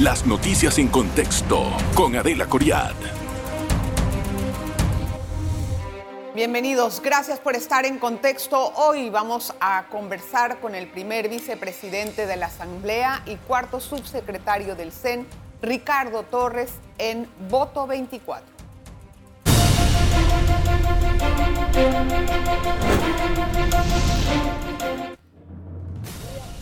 Las 0.00 0.24
noticias 0.24 0.78
en 0.78 0.88
contexto 0.88 1.62
con 1.94 2.16
Adela 2.16 2.46
Coriad. 2.46 2.94
Bienvenidos, 6.34 7.02
gracias 7.02 7.38
por 7.38 7.54
estar 7.54 7.84
en 7.84 7.98
contexto. 7.98 8.72
Hoy 8.76 9.10
vamos 9.10 9.52
a 9.60 9.88
conversar 9.90 10.58
con 10.60 10.74
el 10.74 10.86
primer 10.86 11.28
vicepresidente 11.28 12.26
de 12.26 12.36
la 12.36 12.46
Asamblea 12.46 13.22
y 13.26 13.36
cuarto 13.36 13.78
subsecretario 13.78 14.74
del 14.74 14.90
CEN, 14.90 15.26
Ricardo 15.60 16.22
Torres, 16.22 16.70
en 16.96 17.28
Voto 17.50 17.86
24. 17.86 18.60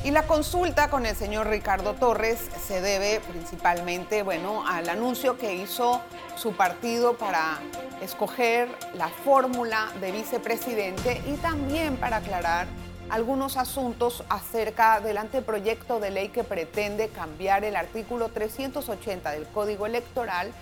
Y 0.05 0.13
la 0.13 0.23
consulta 0.23 0.91
con 0.91 1.07
el 1.07 1.17
señor 1.17 1.49
Ricardo 1.49 1.95
Torres 1.95 2.39
se 2.67 2.81
debe 2.81 3.21
principalmente, 3.21 4.23
bueno, 4.23 4.67
al 4.67 4.89
anuncio 4.89 5.37
que 5.37 5.55
hizo 5.57 6.01
su 6.37 6.53
partido 6.53 7.15
para 7.15 7.59
escoger 8.01 8.69
la 8.95 9.09
fórmula 9.09 9.89
de 10.01 10.13
vicepresidente 10.13 11.21
y 11.27 11.35
también 11.39 11.97
para 11.97 12.19
aclarar 12.19 12.69
algunos 13.11 13.57
asuntos 13.57 14.23
acerca 14.29 15.01
del 15.01 15.19
anteproyecto 15.19 15.99
de 15.99 16.11
ley 16.11 16.29
que 16.29 16.45
pretende 16.45 17.09
cambiar 17.09 17.65
el 17.65 17.75
artículo 17.75 18.29
380 18.29 19.33
del 19.33 19.47
Código 19.49 19.85
Electoral 19.85 20.53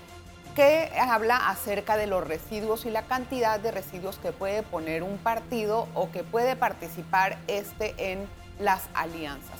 que 0.55 0.91
habla 0.98 1.50
acerca 1.50 1.98
de 1.98 2.06
los 2.06 2.27
residuos 2.27 2.87
y 2.87 2.91
la 2.91 3.03
cantidad 3.03 3.61
de 3.61 3.70
residuos 3.70 4.16
que 4.16 4.33
puede 4.33 4.62
poner 4.62 5.03
un 5.03 5.19
partido 5.19 5.87
o 5.95 6.11
que 6.11 6.25
puede 6.25 6.56
participar 6.56 7.37
este 7.47 7.95
en 7.98 8.27
las 8.59 8.83
alianzas. 8.95 9.59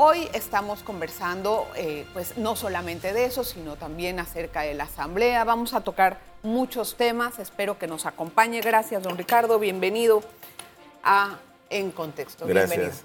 Hoy 0.00 0.28
estamos 0.32 0.84
conversando, 0.84 1.66
eh, 1.74 2.06
pues 2.12 2.38
no 2.38 2.54
solamente 2.54 3.12
de 3.12 3.24
eso, 3.24 3.42
sino 3.42 3.74
también 3.74 4.20
acerca 4.20 4.60
de 4.62 4.74
la 4.74 4.84
asamblea. 4.84 5.42
Vamos 5.42 5.74
a 5.74 5.80
tocar 5.80 6.18
muchos 6.44 6.94
temas. 6.94 7.40
Espero 7.40 7.78
que 7.78 7.88
nos 7.88 8.06
acompañe. 8.06 8.60
Gracias, 8.60 9.02
don 9.02 9.18
Ricardo. 9.18 9.58
Bienvenido 9.58 10.22
a 11.02 11.38
En 11.68 11.90
Contexto. 11.90 12.46
Gracias, 12.46 13.02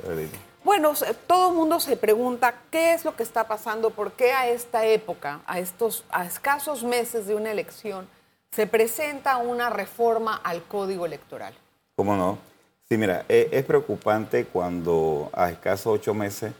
Bueno, 0.63 0.93
todo 1.25 1.49
el 1.49 1.55
mundo 1.55 1.79
se 1.79 1.97
pregunta 1.97 2.53
qué 2.69 2.93
es 2.93 3.05
lo 3.05 3.15
que 3.15 3.23
está 3.23 3.47
pasando, 3.47 3.89
por 3.89 4.11
qué 4.11 4.31
a 4.31 4.47
esta 4.47 4.85
época, 4.85 5.41
a 5.47 5.57
estos 5.57 6.05
a 6.09 6.25
escasos 6.25 6.83
meses 6.83 7.25
de 7.25 7.33
una 7.33 7.51
elección, 7.51 8.07
se 8.51 8.67
presenta 8.67 9.37
una 9.37 9.71
reforma 9.71 10.39
al 10.43 10.61
Código 10.63 11.07
Electoral. 11.07 11.55
¿Cómo 11.95 12.15
no? 12.15 12.52
Sí, 12.89 12.97
mira, 12.97 13.25
e, 13.29 13.49
es, 13.51 13.65
preocupante 13.65 14.45
cuando 14.45 15.29
a 15.33 15.49
escasos 15.49 15.87
ocho 15.87 16.13
meses 16.13 16.53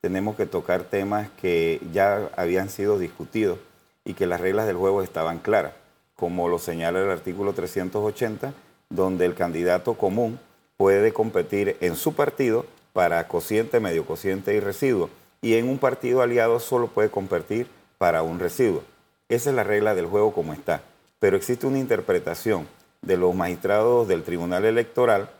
tenemos 0.00 0.36
que 0.36 0.46
tocar 0.46 0.84
temas 0.84 1.28
que 1.40 1.80
ya 1.92 2.28
habían 2.36 2.68
sido 2.68 2.98
discutidos 2.98 3.58
y 4.04 4.14
que 4.14 4.26
las 4.26 4.40
reglas 4.40 4.66
del 4.66 4.76
juego 4.76 5.02
estaban 5.02 5.38
claras, 5.38 5.72
como 6.14 6.48
lo 6.48 6.58
señala 6.58 7.00
el 7.00 7.10
artículo 7.10 7.52
380, 7.52 8.52
donde 8.90 9.24
el 9.24 9.34
candidato 9.34 9.94
común 9.94 10.38
puede 10.76 11.12
competir 11.12 11.76
en 11.80 11.96
su 11.96 12.14
partido 12.14 12.66
para 12.92 13.28
cociente, 13.28 13.80
medio 13.80 14.04
cociente 14.04 14.54
y 14.54 14.60
residuo, 14.60 15.10
y 15.40 15.54
en 15.54 15.68
un 15.68 15.78
partido 15.78 16.22
aliado 16.22 16.58
solo 16.58 16.88
puede 16.88 17.10
competir 17.10 17.68
para 17.98 18.22
un 18.22 18.40
residuo. 18.40 18.82
Esa 19.28 19.50
es 19.50 19.56
la 19.56 19.64
regla 19.64 19.94
del 19.94 20.06
juego 20.06 20.32
como 20.32 20.52
está. 20.52 20.82
Pero 21.20 21.36
existe 21.36 21.66
una 21.66 21.78
interpretación 21.78 22.66
de 23.02 23.16
los 23.16 23.34
magistrados 23.34 24.08
del 24.08 24.22
Tribunal 24.22 24.64
Electoral 24.64 25.30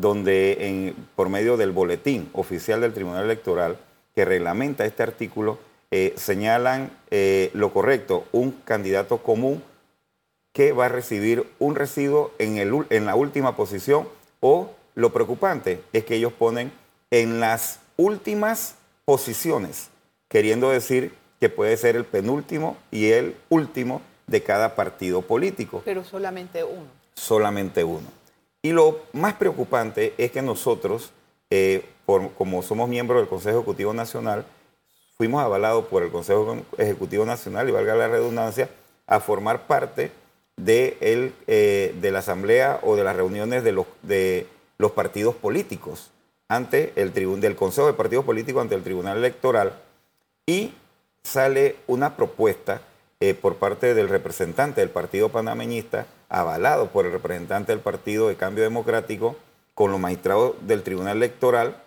donde 0.00 0.94
por 1.16 1.28
medio 1.28 1.56
del 1.56 1.72
boletín 1.72 2.28
oficial 2.32 2.80
del 2.80 2.94
Tribunal 2.94 3.24
Electoral 3.24 3.76
que 4.14 4.24
reglamenta 4.24 4.84
este 4.84 5.02
artículo, 5.02 5.58
eh, 5.90 6.14
señalan 6.16 6.90
eh, 7.10 7.50
lo 7.54 7.72
correcto, 7.72 8.24
un 8.32 8.52
candidato 8.52 9.18
común 9.18 9.62
que 10.52 10.72
va 10.72 10.86
a 10.86 10.88
recibir 10.88 11.46
un 11.58 11.74
residuo 11.74 12.32
en, 12.38 12.58
el, 12.58 12.86
en 12.90 13.06
la 13.06 13.14
última 13.14 13.56
posición 13.56 14.08
o 14.40 14.70
lo 14.94 15.12
preocupante 15.12 15.82
es 15.92 16.04
que 16.04 16.16
ellos 16.16 16.32
ponen 16.32 16.72
en 17.10 17.40
las 17.40 17.80
últimas 17.96 18.74
posiciones, 19.04 19.88
queriendo 20.28 20.70
decir 20.70 21.14
que 21.40 21.48
puede 21.48 21.76
ser 21.76 21.96
el 21.96 22.04
penúltimo 22.04 22.76
y 22.90 23.10
el 23.12 23.36
último 23.48 24.02
de 24.26 24.42
cada 24.42 24.74
partido 24.74 25.22
político. 25.22 25.82
Pero 25.84 26.04
solamente 26.04 26.64
uno. 26.64 26.88
Solamente 27.14 27.84
uno. 27.84 28.17
Y 28.62 28.72
lo 28.72 29.00
más 29.12 29.34
preocupante 29.34 30.14
es 30.18 30.32
que 30.32 30.42
nosotros, 30.42 31.12
eh, 31.50 31.84
como 32.06 32.62
somos 32.62 32.88
miembros 32.88 33.20
del 33.20 33.28
Consejo 33.28 33.58
Ejecutivo 33.58 33.92
Nacional, 33.94 34.44
fuimos 35.16 35.42
avalados 35.42 35.86
por 35.86 36.02
el 36.02 36.10
Consejo 36.10 36.58
Ejecutivo 36.76 37.24
Nacional, 37.24 37.68
y 37.68 37.72
valga 37.72 37.94
la 37.94 38.08
redundancia, 38.08 38.68
a 39.06 39.20
formar 39.20 39.66
parte 39.66 40.10
de, 40.56 40.96
eh, 41.46 41.94
la 42.02 42.18
asamblea 42.18 42.80
o 42.82 42.96
de 42.96 43.04
las 43.04 43.16
reuniones 43.16 43.62
de 43.64 43.72
los, 43.72 44.92
partidos 44.92 45.34
políticos 45.34 46.10
ante 46.48 46.92
el 46.96 47.12
tribunal 47.12 47.40
del 47.42 47.56
Consejo 47.56 47.86
de 47.86 47.92
Partidos 47.92 48.24
Políticos 48.24 48.62
ante 48.62 48.74
el 48.74 48.82
Tribunal 48.82 49.18
Electoral. 49.18 49.72
Y 50.46 50.72
sale 51.22 51.76
una 51.86 52.16
propuesta 52.16 52.80
eh, 53.20 53.34
por 53.34 53.56
parte 53.56 53.94
del 53.94 54.08
representante 54.08 54.80
del 54.80 54.90
Partido 54.90 55.28
Panameñista 55.28 56.06
avalado 56.28 56.88
por 56.88 57.06
el 57.06 57.12
representante 57.12 57.72
del 57.72 57.80
Partido 57.80 58.28
de 58.28 58.36
Cambio 58.36 58.64
Democrático, 58.64 59.36
con 59.74 59.90
los 59.90 60.00
magistrados 60.00 60.54
del 60.62 60.82
Tribunal 60.82 61.18
Electoral, 61.18 61.82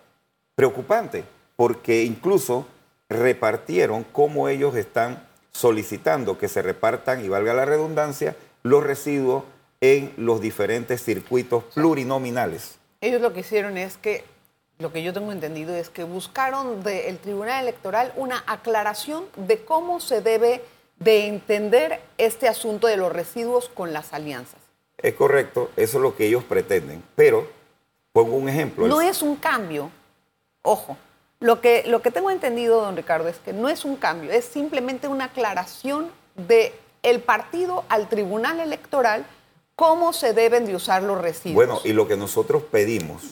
preocupante, 0.54 1.24
porque 1.56 2.04
incluso 2.04 2.66
repartieron 3.08 4.04
cómo 4.04 4.48
ellos 4.48 4.74
están 4.76 5.26
solicitando 5.52 6.38
que 6.38 6.48
se 6.48 6.62
repartan, 6.62 7.24
y 7.24 7.28
valga 7.28 7.52
la 7.54 7.64
redundancia, 7.64 8.34
los 8.62 8.82
residuos 8.82 9.44
en 9.80 10.12
los 10.16 10.40
diferentes 10.40 11.02
circuitos 11.02 11.64
plurinominales. 11.74 12.78
Ellos 13.00 13.20
lo 13.20 13.32
que 13.32 13.40
hicieron 13.40 13.76
es 13.76 13.96
que, 13.96 14.24
lo 14.78 14.92
que 14.92 15.02
yo 15.02 15.12
tengo 15.12 15.32
entendido 15.32 15.74
es 15.74 15.90
que 15.90 16.04
buscaron 16.04 16.82
del 16.82 17.18
Tribunal 17.18 17.62
Electoral 17.62 18.12
una 18.16 18.42
aclaración 18.46 19.24
de 19.36 19.64
cómo 19.64 20.00
se 20.00 20.22
debe 20.22 20.62
de 20.98 21.26
entender 21.26 22.00
este 22.18 22.48
asunto 22.48 22.86
de 22.86 22.96
los 22.96 23.12
residuos 23.12 23.68
con 23.68 23.92
las 23.92 24.12
alianzas. 24.12 24.60
Es 24.98 25.14
correcto, 25.14 25.70
eso 25.76 25.98
es 25.98 26.02
lo 26.02 26.16
que 26.16 26.26
ellos 26.26 26.44
pretenden, 26.44 27.02
pero 27.16 27.48
pongo 28.12 28.36
un 28.36 28.48
ejemplo. 28.48 28.86
No 28.86 29.00
es 29.00 29.22
un 29.22 29.36
cambio, 29.36 29.90
ojo, 30.62 30.96
lo 31.40 31.60
que, 31.60 31.82
lo 31.88 32.02
que 32.02 32.12
tengo 32.12 32.30
entendido, 32.30 32.80
don 32.80 32.96
Ricardo, 32.96 33.28
es 33.28 33.38
que 33.38 33.52
no 33.52 33.68
es 33.68 33.84
un 33.84 33.96
cambio, 33.96 34.30
es 34.30 34.44
simplemente 34.44 35.08
una 35.08 35.24
aclaración 35.24 36.10
de 36.36 36.72
el 37.02 37.20
partido 37.20 37.84
al 37.88 38.08
tribunal 38.08 38.60
electoral 38.60 39.26
cómo 39.74 40.12
se 40.12 40.34
deben 40.34 40.66
de 40.66 40.76
usar 40.76 41.02
los 41.02 41.20
residuos. 41.20 41.54
Bueno, 41.54 41.80
y 41.82 41.92
lo 41.92 42.06
que 42.06 42.16
nosotros 42.16 42.62
pedimos, 42.62 43.22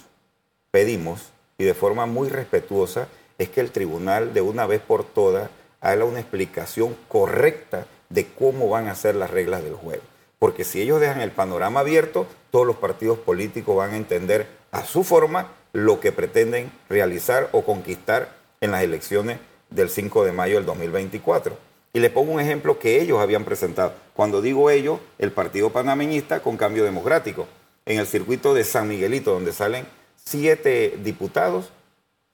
pedimos, 0.72 1.30
y 1.58 1.64
de 1.64 1.74
forma 1.74 2.06
muy 2.06 2.28
respetuosa, 2.28 3.06
es 3.38 3.48
que 3.48 3.60
el 3.60 3.70
tribunal 3.70 4.34
de 4.34 4.40
una 4.40 4.66
vez 4.66 4.80
por 4.80 5.04
todas 5.04 5.50
haga 5.80 6.04
una 6.04 6.20
explicación 6.20 6.96
correcta 7.08 7.86
de 8.08 8.26
cómo 8.26 8.68
van 8.68 8.88
a 8.88 8.94
ser 8.94 9.14
las 9.14 9.30
reglas 9.30 9.62
del 9.62 9.74
juego. 9.74 10.02
Porque 10.38 10.64
si 10.64 10.80
ellos 10.80 11.00
dejan 11.00 11.20
el 11.20 11.30
panorama 11.30 11.80
abierto, 11.80 12.26
todos 12.50 12.66
los 12.66 12.76
partidos 12.76 13.18
políticos 13.18 13.76
van 13.76 13.92
a 13.92 13.96
entender 13.96 14.46
a 14.72 14.84
su 14.84 15.04
forma 15.04 15.52
lo 15.72 16.00
que 16.00 16.12
pretenden 16.12 16.72
realizar 16.88 17.48
o 17.52 17.62
conquistar 17.62 18.34
en 18.60 18.72
las 18.72 18.82
elecciones 18.82 19.38
del 19.70 19.88
5 19.88 20.24
de 20.24 20.32
mayo 20.32 20.56
del 20.56 20.66
2024. 20.66 21.56
Y 21.92 22.00
les 22.00 22.10
pongo 22.10 22.32
un 22.32 22.40
ejemplo 22.40 22.78
que 22.78 23.00
ellos 23.00 23.20
habían 23.20 23.44
presentado. 23.44 23.94
Cuando 24.14 24.40
digo 24.40 24.70
ellos, 24.70 25.00
el 25.18 25.32
Partido 25.32 25.70
Panameñista 25.70 26.40
con 26.40 26.56
Cambio 26.56 26.84
Democrático. 26.84 27.46
En 27.86 27.98
el 27.98 28.06
circuito 28.06 28.54
de 28.54 28.64
San 28.64 28.88
Miguelito, 28.88 29.32
donde 29.32 29.52
salen 29.52 29.86
siete 30.24 30.98
diputados, 31.02 31.70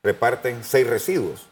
reparten 0.02 0.62
seis 0.62 0.86
residuos 0.86 1.48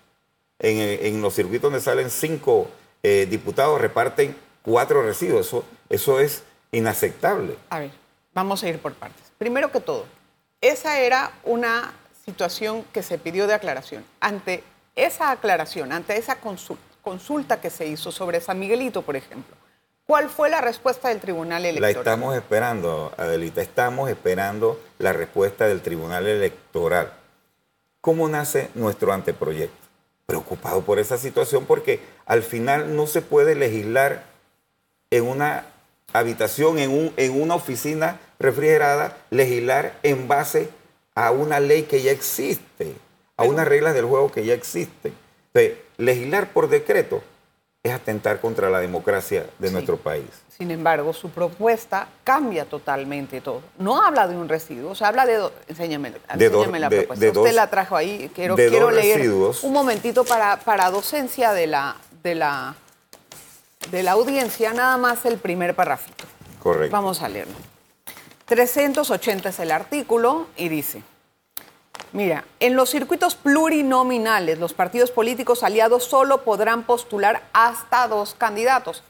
en, 0.59 1.21
los 1.21 1.35
circuitos 1.35 1.71
donde 1.71 1.81
salen 1.81 2.11
cinco 2.11 2.69
eh, 3.03 3.27
diputados, 3.29 3.81
reparten 3.81 4.37
cuatro 4.63 5.03
residuos. 5.03 5.47
Eso, 5.47 5.65
eso 5.89 6.21
es 6.21 6.43
inaceptable. 6.73 7.57
A 7.71 7.81
ver, 7.81 7.91
vamos 8.33 8.63
a 8.63 8.69
ir 8.69 8.79
por 8.79 8.95
partes. 8.95 9.33
Primero 9.39 9.71
que 9.71 9.81
todo, 9.81 10.07
esa 10.61 11.01
era 11.01 11.33
una 11.45 11.93
situación 12.25 12.85
que 12.93 13.03
se 13.03 13.19
pidió 13.19 13.47
de 13.47 13.55
aclaración. 13.55 14.05
Ante 14.21 14.65
esa 14.97 15.31
aclaración, 15.31 15.93
ante 15.93 16.17
esa 16.17 16.39
consulta 17.03 17.61
que 17.61 17.71
se 17.71 17.87
hizo 17.87 18.13
sobre 18.13 18.41
San 18.41 18.59
Miguelito, 18.59 19.03
por 19.03 19.17
ejemplo, 19.17 19.55
¿cuál 20.07 20.31
fue 20.31 20.49
la 20.49 20.61
respuesta 20.61 21.09
del 21.09 21.21
Tribunal 21.21 21.65
Electoral? 21.65 21.93
La 21.93 21.99
estamos 21.99 22.37
esperando, 22.37 23.13
Adelita, 23.17 23.61
estamos 23.61 24.09
esperando 24.09 24.81
la 24.99 25.13
respuesta 25.13 25.67
del 25.67 25.83
Tribunal 25.83 26.27
Electoral. 26.27 27.13
¿Cómo 28.01 28.29
nace 28.29 28.71
nuestro 28.75 29.13
anteproyecto? 29.13 29.84
Preocupado 30.27 30.83
por 30.83 30.99
esa 30.99 31.19
situación 31.19 31.67
porque 31.67 32.01
al 32.27 32.43
final 32.43 32.97
no 32.97 33.07
se 33.07 33.23
puede 33.23 33.55
legislar 33.55 34.25
en 35.11 35.25
una 35.25 35.67
habitación, 36.13 36.79
en, 36.79 36.91
un, 36.91 37.13
en 37.17 37.41
una 37.41 37.55
oficina 37.55 38.21
refrigerada, 38.39 39.17
legislar 39.31 39.99
en 40.03 40.29
base 40.29 40.69
a 41.15 41.31
una 41.31 41.61
ley 41.61 41.83
que 41.83 42.03
ya 42.03 42.11
existe, 42.11 42.95
a 43.37 43.45
unas 43.45 43.69
reglas 43.69 43.95
del 43.95 44.05
juego 44.07 44.31
que 44.31 44.45
ya 44.45 44.55
existen. 44.55 45.13
Entonces, 45.53 45.79
legislar 45.99 46.53
por 46.53 46.69
decreto 46.69 47.23
es 47.83 47.93
atentar 47.93 48.41
contra 48.41 48.71
la 48.71 48.81
democracia 48.81 49.47
de 49.59 49.71
nuestro 49.71 49.97
país. 49.97 50.25
Sin 50.57 50.71
embargo, 50.71 51.13
su 51.13 51.31
propuesta 51.31 52.07
cambia 52.23 52.65
totalmente 52.65 53.41
todo. 53.41 53.63
No 53.79 54.01
habla 54.01 54.29
de 54.29 54.37
un 54.37 54.49
residuo, 54.49 54.93
o 54.93 54.95
sea, 54.95 55.09
habla 55.09 55.27
de... 55.27 55.51
Enséñame, 55.67 56.13
de 56.13 56.47
enséñame 56.47 56.79
la 56.79 56.91
propuesta. 56.91 57.27
Usted 57.27 57.53
la 57.53 57.69
trajo 57.69 57.97
ahí. 57.97 58.31
Quiero, 58.33 58.55
quiero 58.55 58.93
leer 58.93 59.29
un 59.29 59.73
momentito 59.73 60.25
para, 60.25 60.61
para 60.61 60.91
docencia 60.91 61.53
de 61.53 61.67
la, 61.67 61.97
de, 62.23 62.37
la, 62.37 62.77
de 63.91 64.03
la 64.05 64.13
audiencia, 64.13 64.73
nada 64.73 64.97
más 64.97 65.25
el 65.25 65.39
primer 65.39 65.75
parrafito. 65.75 66.25
Correcto. 66.63 66.93
Vamos 66.93 67.21
a 67.23 67.29
leerlo. 67.29 67.55
380 68.45 69.49
es 69.49 69.59
el 69.59 69.73
artículo 69.73 70.47
y 70.57 70.69
dice... 70.69 71.03
Mira, 72.13 72.45
en 72.61 72.77
los 72.77 72.91
circuitos 72.91 73.35
plurinominales, 73.35 74.61
los 74.61 74.73
partidos 74.73 75.11
políticos 75.11 75.65
aliados 75.65 76.05
solo 76.05 76.45
podrán 76.45 76.85
postular 76.85 77.43
hasta 77.53 78.07
dos 78.07 78.37
candidatos. 78.39 79.03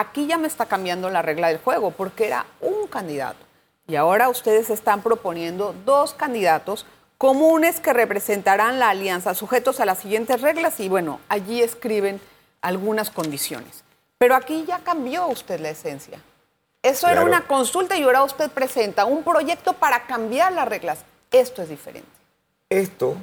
Aquí 0.00 0.28
ya 0.28 0.38
me 0.38 0.46
está 0.46 0.66
cambiando 0.66 1.10
la 1.10 1.22
regla 1.22 1.48
del 1.48 1.58
juego, 1.58 1.90
porque 1.90 2.28
era 2.28 2.46
un 2.60 2.86
candidato. 2.86 3.44
Y 3.88 3.96
ahora 3.96 4.28
ustedes 4.28 4.70
están 4.70 5.02
proponiendo 5.02 5.74
dos 5.84 6.14
candidatos 6.14 6.86
comunes 7.16 7.80
que 7.80 7.92
representarán 7.92 8.78
la 8.78 8.90
alianza, 8.90 9.34
sujetos 9.34 9.80
a 9.80 9.86
las 9.86 9.98
siguientes 9.98 10.40
reglas, 10.40 10.78
y 10.78 10.88
bueno, 10.88 11.18
allí 11.28 11.62
escriben 11.62 12.20
algunas 12.60 13.10
condiciones. 13.10 13.82
Pero 14.18 14.36
aquí 14.36 14.64
ya 14.68 14.78
cambió 14.84 15.26
usted 15.26 15.58
la 15.58 15.70
esencia. 15.70 16.22
Eso 16.80 17.08
era 17.08 17.24
una 17.24 17.48
consulta 17.48 17.96
y 17.96 18.04
ahora 18.04 18.22
usted 18.22 18.52
presenta 18.52 19.04
un 19.04 19.24
proyecto 19.24 19.72
para 19.72 20.06
cambiar 20.06 20.52
las 20.52 20.68
reglas. 20.68 21.00
Esto 21.32 21.60
es 21.60 21.70
diferente. 21.70 22.08
Esto, 22.70 23.16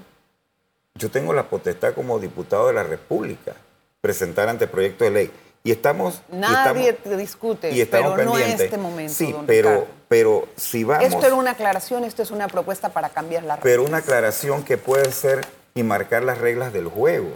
yo 0.95 1.09
tengo 1.09 1.31
la 1.31 1.47
potestad 1.47 1.93
como 1.93 2.19
diputado 2.19 2.67
de 2.67 2.73
la 2.73 2.83
República 2.83 3.53
presentar 4.01 4.49
ante 4.49 4.67
proyecto 4.67 5.05
de 5.05 5.11
ley. 5.11 5.31
Y 5.65 5.71
estamos... 5.71 6.21
Nadie 6.31 6.93
te 6.93 7.17
discute, 7.17 7.71
y 7.71 7.81
estamos 7.81 8.13
pero 8.15 8.29
no 8.29 8.37
en 8.37 8.51
este 8.51 8.77
momento, 8.77 9.11
Sí, 9.11 9.35
pero, 9.47 9.87
pero 10.07 10.47
si 10.55 10.83
vamos... 10.83 11.03
Esto 11.03 11.25
era 11.25 11.33
una 11.33 11.51
aclaración, 11.51 12.03
esto 12.03 12.21
es 12.21 12.29
una 12.29 12.47
propuesta 12.47 12.89
para 12.89 13.09
cambiar 13.09 13.41
la 13.41 13.55
reglas. 13.55 13.63
Pero 13.63 13.83
una 13.83 13.97
aclaración 13.97 14.63
que 14.63 14.77
puede 14.77 15.11
ser 15.11 15.43
y 15.73 15.81
marcar 15.81 16.23
las 16.23 16.37
reglas 16.37 16.71
del 16.71 16.87
juego. 16.87 17.29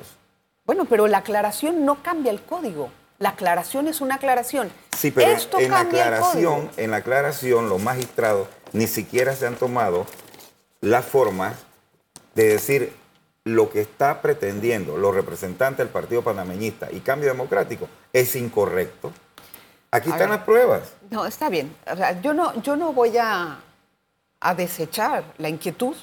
Bueno, 0.67 0.85
pero 0.85 1.07
la 1.07 1.17
aclaración 1.17 1.85
no 1.85 2.03
cambia 2.03 2.31
el 2.31 2.39
código. 2.43 2.91
La 3.17 3.29
aclaración 3.29 3.87
es 3.87 3.99
una 3.99 4.15
aclaración. 4.15 4.71
Sí, 4.95 5.09
pero 5.09 5.35
en, 5.57 5.71
la 5.71 5.79
aclaración, 5.79 6.69
en 6.77 6.91
la 6.91 6.97
aclaración 6.97 7.67
los 7.67 7.81
magistrados 7.81 8.47
ni 8.73 8.85
siquiera 8.85 9.35
se 9.35 9.47
han 9.47 9.55
tomado 9.55 10.05
la 10.81 11.01
forma 11.01 11.55
de 12.35 12.49
decir 12.49 12.93
lo 13.43 13.69
que 13.69 13.81
está 13.81 14.21
pretendiendo 14.21 14.97
los 14.97 15.13
representantes 15.13 15.77
del 15.79 15.89
Partido 15.89 16.21
Panameñista 16.21 16.91
y 16.91 16.99
Cambio 16.99 17.29
Democrático 17.29 17.87
es 18.13 18.35
incorrecto. 18.35 19.11
Aquí 19.91 20.09
están 20.09 20.29
las 20.29 20.43
pruebas. 20.43 20.93
No, 21.09 21.25
está 21.25 21.49
bien. 21.49 21.75
yo 22.21 22.33
no, 22.33 22.61
yo 22.61 22.75
no 22.75 22.93
voy 22.93 23.17
a, 23.17 23.59
a 24.39 24.55
desechar 24.55 25.23
la 25.37 25.49
inquietud 25.49 25.95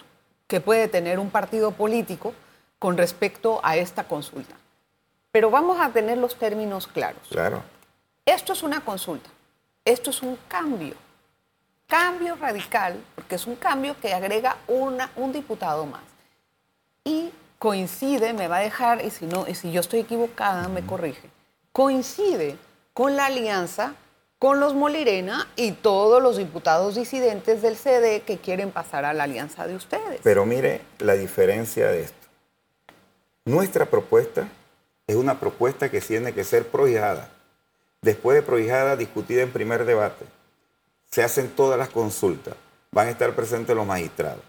que 0.48 0.60
puede 0.60 0.88
tener 0.88 1.18
un 1.18 1.30
partido 1.30 1.70
político 1.70 2.34
con 2.78 2.96
respecto 2.96 3.60
a 3.62 3.76
esta 3.76 4.04
consulta. 4.04 4.56
Pero 5.30 5.50
vamos 5.50 5.78
a 5.80 5.90
tener 5.90 6.18
los 6.18 6.36
términos 6.36 6.86
claros. 6.86 7.22
Claro. 7.28 7.62
Esto 8.24 8.54
es 8.54 8.62
una 8.62 8.80
consulta. 8.80 9.30
Esto 9.84 10.10
es 10.10 10.22
un 10.22 10.36
cambio. 10.48 10.94
Cambio 11.86 12.34
radical, 12.34 13.00
porque 13.14 13.36
es 13.36 13.46
un 13.46 13.54
cambio 13.54 13.94
que 14.00 14.12
agrega 14.12 14.56
una, 14.66 15.12
un 15.14 15.32
diputado 15.32 15.86
más 15.86 16.15
y 17.06 17.32
coincide, 17.58 18.34
me 18.34 18.48
va 18.48 18.58
a 18.58 18.60
dejar, 18.60 19.02
y 19.02 19.10
si, 19.10 19.24
no, 19.24 19.46
y 19.48 19.54
si 19.54 19.72
yo 19.72 19.80
estoy 19.80 20.00
equivocada, 20.00 20.68
me 20.68 20.84
corrige, 20.84 21.30
coincide 21.72 22.58
con 22.92 23.16
la 23.16 23.26
alianza 23.26 23.94
con 24.38 24.60
los 24.60 24.74
Molirena 24.74 25.48
y 25.56 25.72
todos 25.72 26.22
los 26.22 26.36
diputados 26.36 26.94
disidentes 26.94 27.62
del 27.62 27.76
CD 27.76 28.20
que 28.20 28.36
quieren 28.36 28.70
pasar 28.70 29.04
a 29.06 29.14
la 29.14 29.24
alianza 29.24 29.66
de 29.66 29.74
ustedes. 29.74 30.20
Pero 30.22 30.44
mire 30.44 30.82
la 30.98 31.14
diferencia 31.14 31.90
de 31.90 32.02
esto. 32.02 32.26
Nuestra 33.46 33.86
propuesta 33.86 34.48
es 35.06 35.16
una 35.16 35.40
propuesta 35.40 35.90
que 35.90 36.00
tiene 36.00 36.34
que 36.34 36.44
ser 36.44 36.66
prohijada. 36.66 37.30
Después 38.02 38.34
de 38.34 38.42
prohijada, 38.42 38.96
discutida 38.96 39.42
en 39.42 39.52
primer 39.52 39.86
debate, 39.86 40.26
se 41.10 41.22
hacen 41.22 41.48
todas 41.48 41.78
las 41.78 41.88
consultas, 41.88 42.54
van 42.92 43.08
a 43.08 43.10
estar 43.10 43.34
presentes 43.34 43.74
los 43.74 43.86
magistrados. 43.86 44.42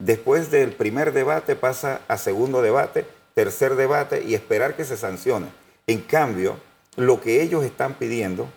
Después 0.00 0.50
del 0.50 0.72
primer 0.72 1.12
debate 1.12 1.56
pasa 1.56 2.00
a 2.08 2.16
segundo 2.16 2.62
debate, 2.62 3.06
tercer 3.34 3.76
debate 3.76 4.24
y 4.24 4.34
esperar 4.34 4.74
que 4.74 4.86
se 4.86 4.96
sancione. 4.96 5.48
En 5.86 6.00
cambio, 6.00 6.56
lo 6.96 7.20
que 7.20 7.42
ellos 7.42 7.64
están 7.64 7.94
pidiendo, 7.94 8.48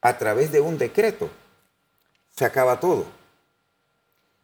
a 0.00 0.16
través 0.16 0.52
de 0.52 0.60
un 0.60 0.78
decreto, 0.78 1.28
se 2.36 2.44
acaba 2.44 2.78
todo. 2.78 3.04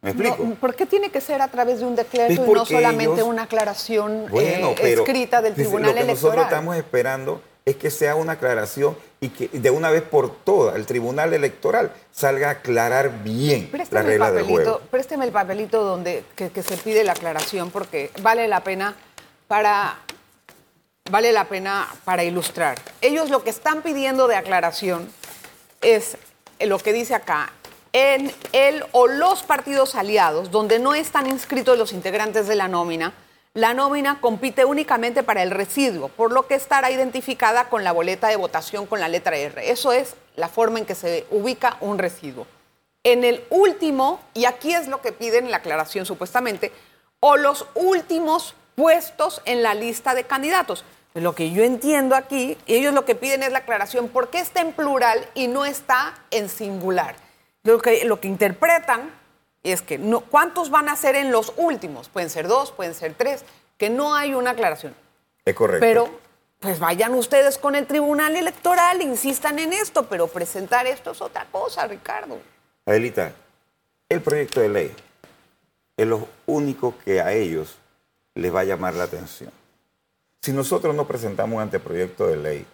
¿Me 0.01 0.09
explico? 0.11 0.43
¿Por 0.59 0.75
qué 0.75 0.85
tiene 0.85 1.09
que 1.09 1.21
ser 1.21 1.41
a 1.41 1.47
través 1.47 1.79
de 1.79 1.85
un 1.85 1.95
decreto 1.95 2.43
y 2.43 2.51
no 2.53 2.65
solamente 2.65 3.23
una 3.23 3.43
aclaración 3.43 4.27
eh, 4.37 4.75
escrita 4.79 5.41
del 5.41 5.55
Tribunal 5.55 5.97
Electoral? 5.97 5.97
Lo 5.97 6.05
que 6.05 6.11
nosotros 6.13 6.43
estamos 6.43 6.75
esperando 6.75 7.41
es 7.67 7.77
que 7.77 7.89
sea 7.89 8.13
una 8.13 8.33
aclaración 8.33 8.95
y 9.19 9.29
que 9.29 9.47
de 9.47 9.71
una 9.71 9.89
vez 9.89 10.03
por 10.03 10.29
todas 10.29 10.75
el 10.75 10.85
Tribunal 10.85 11.33
Electoral 11.33 11.91
salga 12.11 12.49
a 12.49 12.51
aclarar 12.51 13.23
bien 13.23 13.71
la 13.89 14.03
regla 14.03 14.31
del 14.31 14.45
juego. 14.45 14.81
Présteme 14.91 15.25
el 15.25 15.31
papelito 15.31 15.83
donde 15.83 16.23
que, 16.35 16.61
se 16.61 16.77
pide 16.77 17.03
la 17.03 17.13
aclaración 17.13 17.71
porque 17.71 18.11
vale 18.21 18.47
la 18.47 18.63
pena 18.63 18.95
para 19.47 19.97
vale 21.09 21.31
la 21.31 21.45
pena 21.45 21.87
para 22.03 22.23
ilustrar. 22.23 22.77
Ellos 23.01 23.31
lo 23.31 23.43
que 23.43 23.49
están 23.49 23.81
pidiendo 23.81 24.27
de 24.27 24.35
aclaración 24.35 25.09
es 25.81 26.17
lo 26.59 26.77
que 26.77 26.93
dice 26.93 27.15
acá. 27.15 27.51
En 27.93 28.31
el 28.51 28.85
o 28.91 29.07
los 29.07 29.41
partidos 29.41 29.95
aliados, 29.95 30.51
donde 30.51 30.77
no 30.77 30.93
están 30.93 31.25
inscritos 31.25 31.79
los 31.79 31.93
integrantes 31.93 32.45
de 32.47 32.55
la 32.55 32.67
nómina, 32.67 33.13
la 33.55 33.73
nómina 33.73 34.19
compite 34.19 34.65
únicamente 34.65 35.23
para 35.23 35.41
el 35.41 35.49
residuo, 35.49 36.09
por 36.09 36.33
lo 36.33 36.45
que 36.45 36.55
estará 36.55 36.91
identificada 36.91 37.69
con 37.69 37.85
la 37.85 37.93
boleta 37.93 38.27
de 38.27 38.35
votación 38.35 38.85
con 38.85 38.99
la 38.99 39.07
letra 39.07 39.37
R. 39.37 39.71
Eso 39.71 39.93
es 39.93 40.15
la 40.35 40.49
forma 40.49 40.79
en 40.79 40.85
que 40.85 40.93
se 40.93 41.25
ubica 41.31 41.77
un 41.79 41.97
residuo. 41.97 42.45
En 43.05 43.23
el 43.23 43.45
último, 43.49 44.19
y 44.33 44.43
aquí 44.43 44.73
es 44.73 44.89
lo 44.89 45.01
que 45.01 45.13
piden 45.13 45.45
en 45.45 45.51
la 45.51 45.57
aclaración 45.57 46.05
supuestamente, 46.05 46.73
o 47.21 47.37
los 47.37 47.65
últimos 47.75 48.55
puestos 48.75 49.41
en 49.45 49.63
la 49.63 49.73
lista 49.73 50.13
de 50.15 50.25
candidatos. 50.25 50.83
Lo 51.13 51.33
que 51.33 51.51
yo 51.51 51.63
entiendo 51.63 52.15
aquí, 52.15 52.57
ellos 52.67 52.93
lo 52.93 53.05
que 53.05 53.15
piden 53.15 53.41
es 53.41 53.53
la 53.53 53.59
aclaración, 53.59 54.09
¿por 54.09 54.29
qué 54.29 54.39
está 54.39 54.59
en 54.59 54.73
plural 54.73 55.25
y 55.33 55.47
no 55.47 55.63
está 55.63 56.13
en 56.29 56.49
singular? 56.49 57.15
Lo 57.63 57.79
que, 57.79 58.03
lo 58.03 58.19
que 58.19 58.27
interpretan 58.27 59.11
es 59.71 59.81
que 59.81 59.97
no, 59.97 60.21
¿cuántos 60.21 60.69
van 60.69 60.89
a 60.89 60.95
ser 60.95 61.15
en 61.15 61.31
los 61.31 61.53
últimos? 61.57 62.09
Pueden 62.09 62.29
ser 62.29 62.47
dos, 62.47 62.71
pueden 62.71 62.93
ser 62.93 63.13
tres, 63.13 63.43
que 63.77 63.89
no 63.89 64.15
hay 64.15 64.33
una 64.33 64.51
aclaración. 64.51 64.95
Es 65.43 65.55
correcto. 65.55 65.85
Pero 65.85 66.09
pues 66.59 66.79
vayan 66.79 67.13
ustedes 67.13 67.57
con 67.57 67.75
el 67.75 67.85
Tribunal 67.85 68.35
Electoral, 68.35 69.01
insistan 69.01 69.59
en 69.59 69.73
esto, 69.73 70.07
pero 70.07 70.27
presentar 70.27 70.87
esto 70.87 71.11
es 71.11 71.21
otra 71.21 71.45
cosa, 71.51 71.85
Ricardo. 71.87 72.39
Adelita, 72.85 73.33
el 74.09 74.21
proyecto 74.21 74.61
de 74.61 74.69
ley 74.69 74.95
es 75.97 76.07
lo 76.07 76.27
único 76.45 76.95
que 77.03 77.21
a 77.21 77.33
ellos 77.33 77.77
les 78.33 78.53
va 78.53 78.61
a 78.61 78.65
llamar 78.65 78.95
la 78.95 79.03
atención. 79.03 79.51
Si 80.41 80.51
nosotros 80.51 80.93
no 80.95 81.07
presentamos 81.07 81.55
un 81.55 81.61
anteproyecto 81.61 82.27
de 82.27 82.37
ley, 82.37 82.65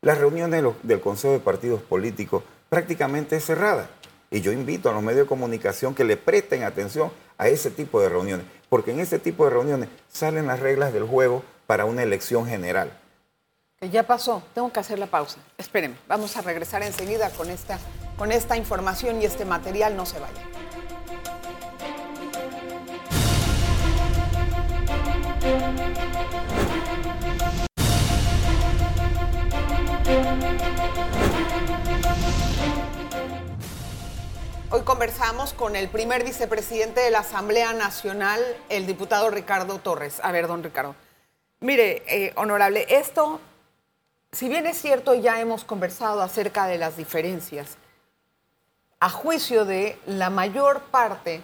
las 0.00 0.18
reuniones 0.18 0.64
del 0.82 1.00
Consejo 1.00 1.34
de 1.34 1.40
Partidos 1.40 1.82
Políticos 1.82 2.42
prácticamente 2.68 3.36
es 3.36 3.44
cerrada. 3.44 3.88
Y 4.30 4.40
yo 4.40 4.52
invito 4.52 4.88
a 4.88 4.92
los 4.92 5.02
medios 5.02 5.22
de 5.22 5.26
comunicación 5.26 5.94
que 5.94 6.04
le 6.04 6.16
presten 6.16 6.62
atención 6.62 7.10
a 7.36 7.48
ese 7.48 7.70
tipo 7.70 8.00
de 8.00 8.08
reuniones, 8.08 8.46
porque 8.68 8.92
en 8.92 9.00
ese 9.00 9.18
tipo 9.18 9.44
de 9.44 9.50
reuniones 9.50 9.88
salen 10.08 10.46
las 10.46 10.60
reglas 10.60 10.92
del 10.92 11.04
juego 11.04 11.42
para 11.66 11.84
una 11.84 12.02
elección 12.02 12.46
general. 12.46 12.96
Ya 13.80 14.06
pasó, 14.06 14.42
tengo 14.54 14.70
que 14.72 14.78
hacer 14.78 14.98
la 14.98 15.06
pausa. 15.06 15.38
Espérenme, 15.56 15.96
vamos 16.06 16.36
a 16.36 16.42
regresar 16.42 16.82
enseguida 16.82 17.30
con 17.30 17.50
esta, 17.50 17.78
con 18.18 18.30
esta 18.30 18.56
información 18.56 19.20
y 19.20 19.24
este 19.24 19.44
material, 19.44 19.96
no 19.96 20.06
se 20.06 20.20
vaya. 20.20 20.59
Hoy 34.72 34.82
conversamos 34.82 35.52
con 35.52 35.74
el 35.74 35.88
primer 35.88 36.22
vicepresidente 36.22 37.00
de 37.00 37.10
la 37.10 37.20
Asamblea 37.20 37.72
Nacional, 37.72 38.40
el 38.68 38.86
diputado 38.86 39.28
Ricardo 39.28 39.80
Torres. 39.80 40.20
A 40.22 40.30
ver, 40.30 40.46
don 40.46 40.62
Ricardo. 40.62 40.94
Mire, 41.58 42.04
eh, 42.06 42.32
honorable, 42.36 42.86
esto, 42.88 43.40
si 44.30 44.48
bien 44.48 44.68
es 44.68 44.80
cierto, 44.80 45.14
ya 45.14 45.40
hemos 45.40 45.64
conversado 45.64 46.22
acerca 46.22 46.68
de 46.68 46.78
las 46.78 46.96
diferencias, 46.96 47.78
a 49.00 49.10
juicio 49.10 49.64
de 49.64 49.98
la 50.06 50.30
mayor 50.30 50.82
parte 50.82 51.40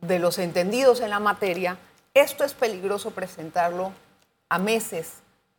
de 0.00 0.20
los 0.20 0.38
entendidos 0.38 1.00
en 1.00 1.10
la 1.10 1.18
materia, 1.18 1.78
esto 2.14 2.44
es 2.44 2.54
peligroso 2.54 3.10
presentarlo 3.10 3.90
a 4.48 4.60
meses 4.60 5.14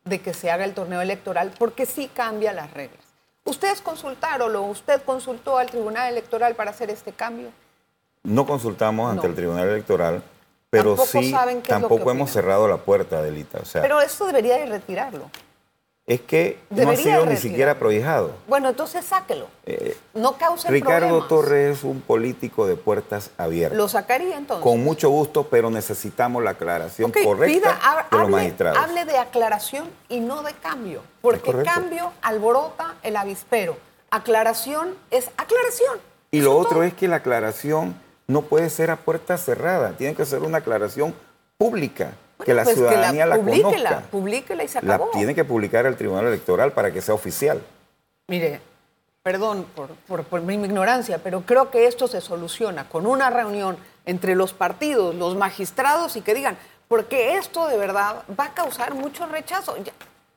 de 0.06 0.22
que 0.22 0.34
se 0.34 0.52
haga 0.52 0.64
el 0.64 0.74
torneo 0.74 1.02
electoral 1.02 1.54
porque 1.60 1.86
sí 1.86 2.08
cambia 2.08 2.54
las 2.54 2.72
reglas. 2.72 3.07
¿Ustedes 3.48 3.80
consultaron 3.80 4.54
o 4.58 4.62
usted 4.64 5.02
consultó 5.04 5.58
al 5.58 5.68
Tribunal 5.68 6.12
Electoral 6.12 6.54
para 6.56 6.72
hacer 6.72 6.90
este 6.90 7.14
cambio? 7.14 7.50
No 8.24 8.46
consultamos 8.46 9.10
ante 9.10 9.24
No. 9.26 9.30
el 9.30 9.36
Tribunal 9.36 9.70
Electoral, 9.70 10.22
pero 10.70 10.96
Tampoco 10.96 11.08
sí, 11.08 11.34
tampoco 11.66 12.12
hemos 12.12 12.30
cerrado 12.30 12.68
la 12.68 12.76
puerta, 12.76 13.20
Adelita. 13.20 13.60
O 13.62 13.66
sea, 13.66 13.82
Pero 13.82 14.02
esto 14.02 14.26
debería 14.28 14.58
de 14.58 14.66
retirarlo. 14.66 15.32
Es 16.08 16.22
que 16.22 16.58
no 16.70 16.90
ha 16.90 16.96
sido 16.96 17.26
ni 17.26 17.36
siquiera 17.36 17.78
prohijado. 17.78 18.32
Bueno, 18.48 18.70
entonces 18.70 19.04
sáquelo. 19.06 19.48
Eh, 19.66 19.98
No 20.14 20.38
cause 20.38 20.70
Ricardo 20.72 21.08
problemas. 21.08 21.28
Torres 21.28 21.78
es 21.80 21.84
un 21.84 22.00
político 22.00 22.66
de 22.66 22.78
puertas 22.78 23.30
abiertas. 23.38 23.78
Lo 23.78 23.90
sacaría 23.90 24.38
entonces. 24.38 24.64
Con 24.64 24.82
mucho 24.86 25.10
gusto, 25.10 25.44
pero 25.50 25.70
necesitamos 25.70 26.42
la 26.42 26.52
aclaración 26.52 27.10
Ok, 27.12 27.18
correcta 27.26 27.60
pida, 27.60 27.80
ha- 27.84 27.96
de 28.04 28.08
los 28.12 28.22
hable, 28.22 28.32
magistrados. 28.38 28.78
hable 28.80 29.04
de 29.04 29.18
aclaración 29.18 29.90
y 30.08 30.22
no 30.22 30.44
de 30.44 30.54
cambio, 30.54 31.02
porque 31.22 31.52
cambio 31.64 32.14
alborota 32.22 32.96
el 33.04 33.18
avispero. 33.18 33.76
Aclaración 34.10 34.96
es 35.12 35.30
aclaración. 35.36 36.00
Y 36.32 36.40
Eso 36.40 36.46
lo 36.50 36.58
otro 36.58 36.76
todo. 36.76 36.84
es 36.84 36.94
que 36.94 37.10
la 37.10 37.18
aclaración 37.18 37.96
no 38.28 38.44
puede 38.44 38.70
ser 38.70 38.92
a 38.92 38.96
puerta 38.96 39.38
cerrada, 39.38 39.92
tiene 39.98 40.16
que 40.16 40.26
ser 40.26 40.40
una 40.40 40.60
aclaración 40.60 41.14
pública, 41.58 42.14
que 42.46 42.54
la 42.54 42.64
Pues 42.64 42.76
ciudadanía 42.76 43.26
la, 43.26 43.36
publíquela, 43.38 43.90
conozca. 43.90 44.00
publíquela 44.12 44.64
y 44.64 44.68
se 44.68 44.82
La 44.82 44.96
acabó. 44.96 45.12
tiene 45.12 45.34
que 45.36 45.44
publicar 45.44 45.86
el 45.86 45.96
Tribunal 45.96 46.28
Electoral 46.28 46.72
para 46.72 46.92
que 46.92 47.02
sea 47.02 47.16
oficial. 47.16 47.62
Mire, 48.28 48.62
perdón 49.24 49.66
por, 49.76 49.90
por- 50.08 50.24
por 50.24 50.42
mi 50.42 50.54
ignorancia, 50.56 51.20
pero 51.24 51.42
creo 51.42 51.72
que 51.72 51.88
esto 51.88 52.08
se 52.08 52.22
soluciona 52.22 52.88
con 52.90 53.06
una 53.06 53.30
reunión 53.30 53.78
entre 54.06 54.36
los 54.36 54.54
partidos, 54.54 55.16
los 55.16 55.36
magistrados 55.36 56.16
y 56.16 56.22
que 56.22 56.34
digan, 56.34 56.58
porque 56.88 57.36
esto 57.38 57.68
de 57.68 57.78
verdad 57.78 58.24
va 58.40 58.46
a 58.46 58.54
causar 58.54 58.94
mucho 58.94 59.26
rechazo. 59.26 59.76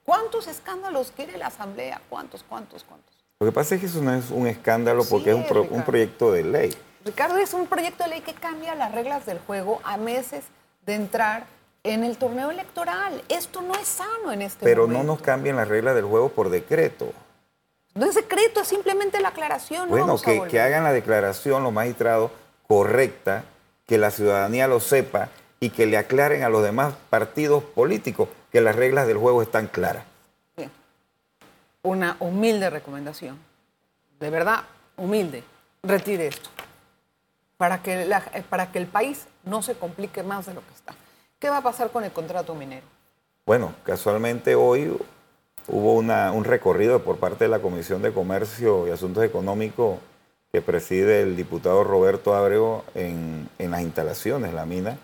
¿Cuántos 0.04 0.48
escándalos 0.48 1.12
quiere 1.14 1.36
la 1.38 1.46
Asamblea? 1.48 2.00
¿Cuántos, 2.08 2.42
cuántos, 2.42 2.82
cuántos? 2.84 3.14
Lo 3.38 3.46
que 3.46 3.52
pasa 3.52 3.74
es 3.74 3.80
que 3.80 3.86
eso 3.86 4.02
no 4.02 4.12
es 4.12 4.30
un 4.30 4.46
escándalo 4.46 5.02
Sí 5.04 5.08
porque 5.10 5.30
es 5.30 5.36
un, 5.36 5.46
pro- 5.46 5.66
proyecto 5.84 6.32
de 6.32 6.42
ley. 6.44 6.74
Ricardo, 7.04 7.38
es 7.38 7.54
un 7.54 7.66
proyecto 7.66 8.04
de 8.04 8.10
ley 8.10 8.20
que 8.20 8.34
cambia 8.34 8.74
las 8.74 8.92
reglas 8.92 9.24
del 9.24 9.38
juego 9.38 9.80
a 9.84 9.96
meses 9.96 10.44
de 10.84 10.94
entrar 10.94 11.44
en 11.84 12.04
el 12.04 12.16
torneo 12.18 12.50
electoral. 12.50 13.22
Esto 13.28 13.62
no 13.62 13.74
es 13.74 13.88
sano 13.88 14.32
en 14.32 14.42
este 14.42 14.64
Pero 14.64 14.82
momento. 14.82 15.02
no 15.04 15.12
nos 15.14 15.22
cambien 15.22 15.56
las 15.56 15.68
reglas 15.68 15.94
del 15.94 16.04
juego 16.04 16.28
por 16.30 16.50
decreto. 16.50 17.12
No 17.94 18.06
es 18.06 18.14
secreto, 18.14 18.60
es 18.60 18.68
simplemente 18.68 19.20
la 19.20 19.28
aclaración. 19.28 19.88
no 19.88 19.96
Bueno, 19.96 20.16
que, 20.20 20.42
que 20.48 20.60
hagan 20.60 20.84
la 20.84 20.92
declaración 20.92 21.62
los 21.62 21.72
magistrados 21.72 22.30
correcta, 22.68 23.44
que 23.86 23.98
la 23.98 24.10
ciudadanía 24.10 24.68
lo 24.68 24.78
sepa 24.80 25.28
y 25.58 25.70
que 25.70 25.86
le 25.86 25.96
aclaren 25.96 26.42
a 26.44 26.48
los 26.48 26.62
demás 26.62 26.94
partidos 27.10 27.64
políticos 27.64 28.28
que 28.52 28.60
las 28.60 28.76
reglas 28.76 29.06
del 29.06 29.16
juego 29.18 29.42
están 29.42 29.66
claras. 29.66 30.04
Bien. 30.56 30.70
Una 31.82 32.16
humilde 32.20 32.70
recomendación. 32.70 33.38
De 34.20 34.30
verdad, 34.30 34.64
humilde. 34.96 35.42
Retire 35.82 36.28
esto. 36.28 36.48
Para 37.56 37.82
que, 37.82 38.04
la- 38.04 38.22
eh, 38.34 38.42
para 38.48 38.70
que 38.70 38.78
el 38.78 38.86
país 38.86 39.26
no 39.44 39.62
se 39.62 39.74
complique 39.74 40.22
más 40.22 40.46
de 40.46 40.54
lo 40.54 40.60
que 40.60 40.72
está. 40.74 40.94
¿Qué 41.40 41.48
va 41.48 41.56
a 41.56 41.62
pasar 41.62 41.90
con 41.90 42.04
el 42.04 42.12
contrato 42.12 42.54
minero? 42.54 42.84
Bueno, 43.46 43.74
casualmente 43.82 44.54
hoy 44.56 44.94
hubo 45.68 45.94
un 45.94 46.44
recorrido 46.44 47.02
por 47.02 47.16
parte 47.16 47.44
de 47.44 47.48
la 47.48 47.60
Comisión 47.60 48.02
de 48.02 48.12
Comercio 48.12 48.86
y 48.86 48.90
Asuntos 48.90 49.24
Económicos 49.24 49.98
que 50.52 50.60
preside 50.60 51.22
el 51.22 51.36
diputado 51.36 51.82
Roberto 51.82 52.34
Abrego 52.34 52.84
en, 52.94 53.48
las 53.58 53.80
instalaciones, 53.80 54.52
la 54.52 54.66
mina. 54.66 54.98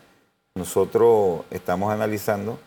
Nosotros 0.55 1.41
estamos 1.51 1.91
analizando 1.91 2.59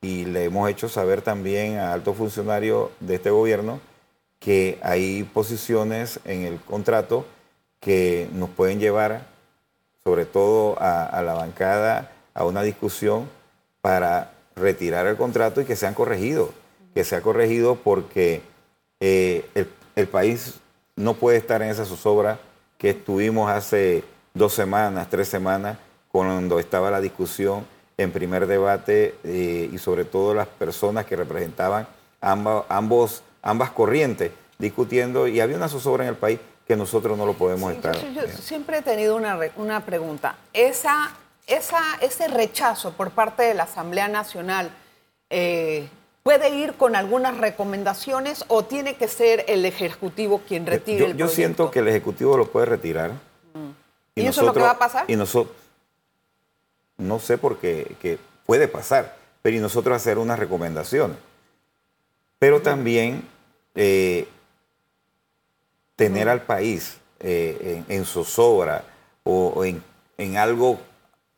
y 0.00 0.24
le 0.24 0.44
hemos 0.44 0.70
hecho 0.70 0.88
saber 0.88 1.20
también 1.20 1.76
a 1.76 1.92
altos 1.92 2.16
funcionarios 2.16 2.88
de 3.00 3.16
este 3.16 3.28
gobierno 3.28 3.78
que 4.38 4.78
hay 4.82 5.24
posiciones 5.24 6.18
en 6.24 6.44
el 6.44 6.58
contrato 6.60 7.26
que 7.78 8.26
nos 8.32 8.48
pueden 8.48 8.80
llevar, 8.80 9.26
sobre 10.02 10.24
todo 10.24 10.76
a 10.80 11.20
la 11.20 11.34
bancada, 11.34 12.11
a 12.34 12.44
una 12.44 12.62
discusión 12.62 13.28
para 13.80 14.32
retirar 14.56 15.06
el 15.06 15.16
contrato 15.16 15.60
y 15.60 15.64
que 15.64 15.76
sean 15.76 15.94
corregidos, 15.94 16.50
que 16.94 17.04
sea 17.04 17.20
corregido 17.22 17.76
porque 17.76 18.42
eh, 19.00 19.48
el, 19.54 19.68
el 19.96 20.06
país 20.08 20.54
no 20.96 21.14
puede 21.14 21.38
estar 21.38 21.62
en 21.62 21.70
esa 21.70 21.84
zozobra 21.84 22.38
que 22.78 22.90
estuvimos 22.90 23.50
hace 23.50 24.04
dos 24.34 24.52
semanas, 24.54 25.08
tres 25.10 25.28
semanas, 25.28 25.78
cuando 26.10 26.58
estaba 26.58 26.90
la 26.90 27.00
discusión 27.00 27.64
en 27.96 28.10
primer 28.12 28.46
debate 28.46 29.14
eh, 29.24 29.70
y 29.72 29.78
sobre 29.78 30.04
todo 30.04 30.34
las 30.34 30.46
personas 30.48 31.06
que 31.06 31.16
representaban 31.16 31.86
amba- 32.20 32.64
ambos, 32.68 33.22
ambas 33.42 33.70
corrientes 33.70 34.30
discutiendo 34.58 35.26
y 35.26 35.40
había 35.40 35.56
una 35.56 35.68
zozobra 35.68 36.04
en 36.04 36.10
el 36.10 36.16
país 36.16 36.38
que 36.66 36.76
nosotros 36.76 37.16
no 37.18 37.26
lo 37.26 37.32
podemos 37.34 37.70
Sí, 37.70 37.76
estar. 37.76 37.96
yo, 38.12 38.26
yo 38.26 38.28
siempre 38.28 38.78
he 38.78 38.82
tenido 38.82 39.16
una, 39.16 39.38
una 39.56 39.80
pregunta. 39.84 40.36
Esa, 40.52 41.10
esa, 41.46 41.82
ese 42.00 42.28
rechazo 42.28 42.92
por 42.92 43.10
parte 43.10 43.42
de 43.42 43.54
la 43.54 43.64
Asamblea 43.64 44.08
Nacional 44.08 44.70
eh, 45.30 45.88
puede 46.22 46.50
ir 46.50 46.74
con 46.74 46.94
algunas 46.96 47.36
recomendaciones 47.38 48.44
o 48.48 48.64
tiene 48.64 48.96
que 48.96 49.08
ser 49.08 49.44
el 49.48 49.64
Ejecutivo 49.64 50.42
quien 50.46 50.66
retire 50.66 50.98
yo, 50.98 51.06
el 51.06 51.16
yo 51.16 51.28
siento 51.28 51.56
proyecto? 51.56 51.70
que 51.72 51.78
el 51.80 51.88
Ejecutivo 51.88 52.36
lo 52.36 52.50
puede 52.50 52.66
retirar. 52.66 53.12
¿Y 54.14 54.26
eso 54.26 54.42
es 54.42 54.46
lo 54.46 54.52
que 54.52 54.60
va 54.60 54.70
a 54.72 54.78
pasar? 54.78 55.06
Y 55.08 55.16
nosotros, 55.16 55.56
no 56.98 57.18
sé 57.18 57.38
por 57.38 57.56
qué, 57.56 57.96
que 58.00 58.18
puede 58.44 58.68
pasar, 58.68 59.16
pero 59.40 59.56
y 59.56 59.60
nosotros 59.60 59.96
hacer 59.96 60.18
unas 60.18 60.38
recomendaciones. 60.38 61.16
Pero 62.38 62.60
también 62.60 63.26
eh, 63.74 64.28
tener 65.96 66.28
al 66.28 66.42
país 66.42 66.98
eh, 67.20 67.84
en, 67.88 67.96
en 67.96 68.04
zozobra 68.04 68.84
o, 69.24 69.52
o 69.56 69.64
en, 69.64 69.82
en 70.18 70.36
algo, 70.36 70.78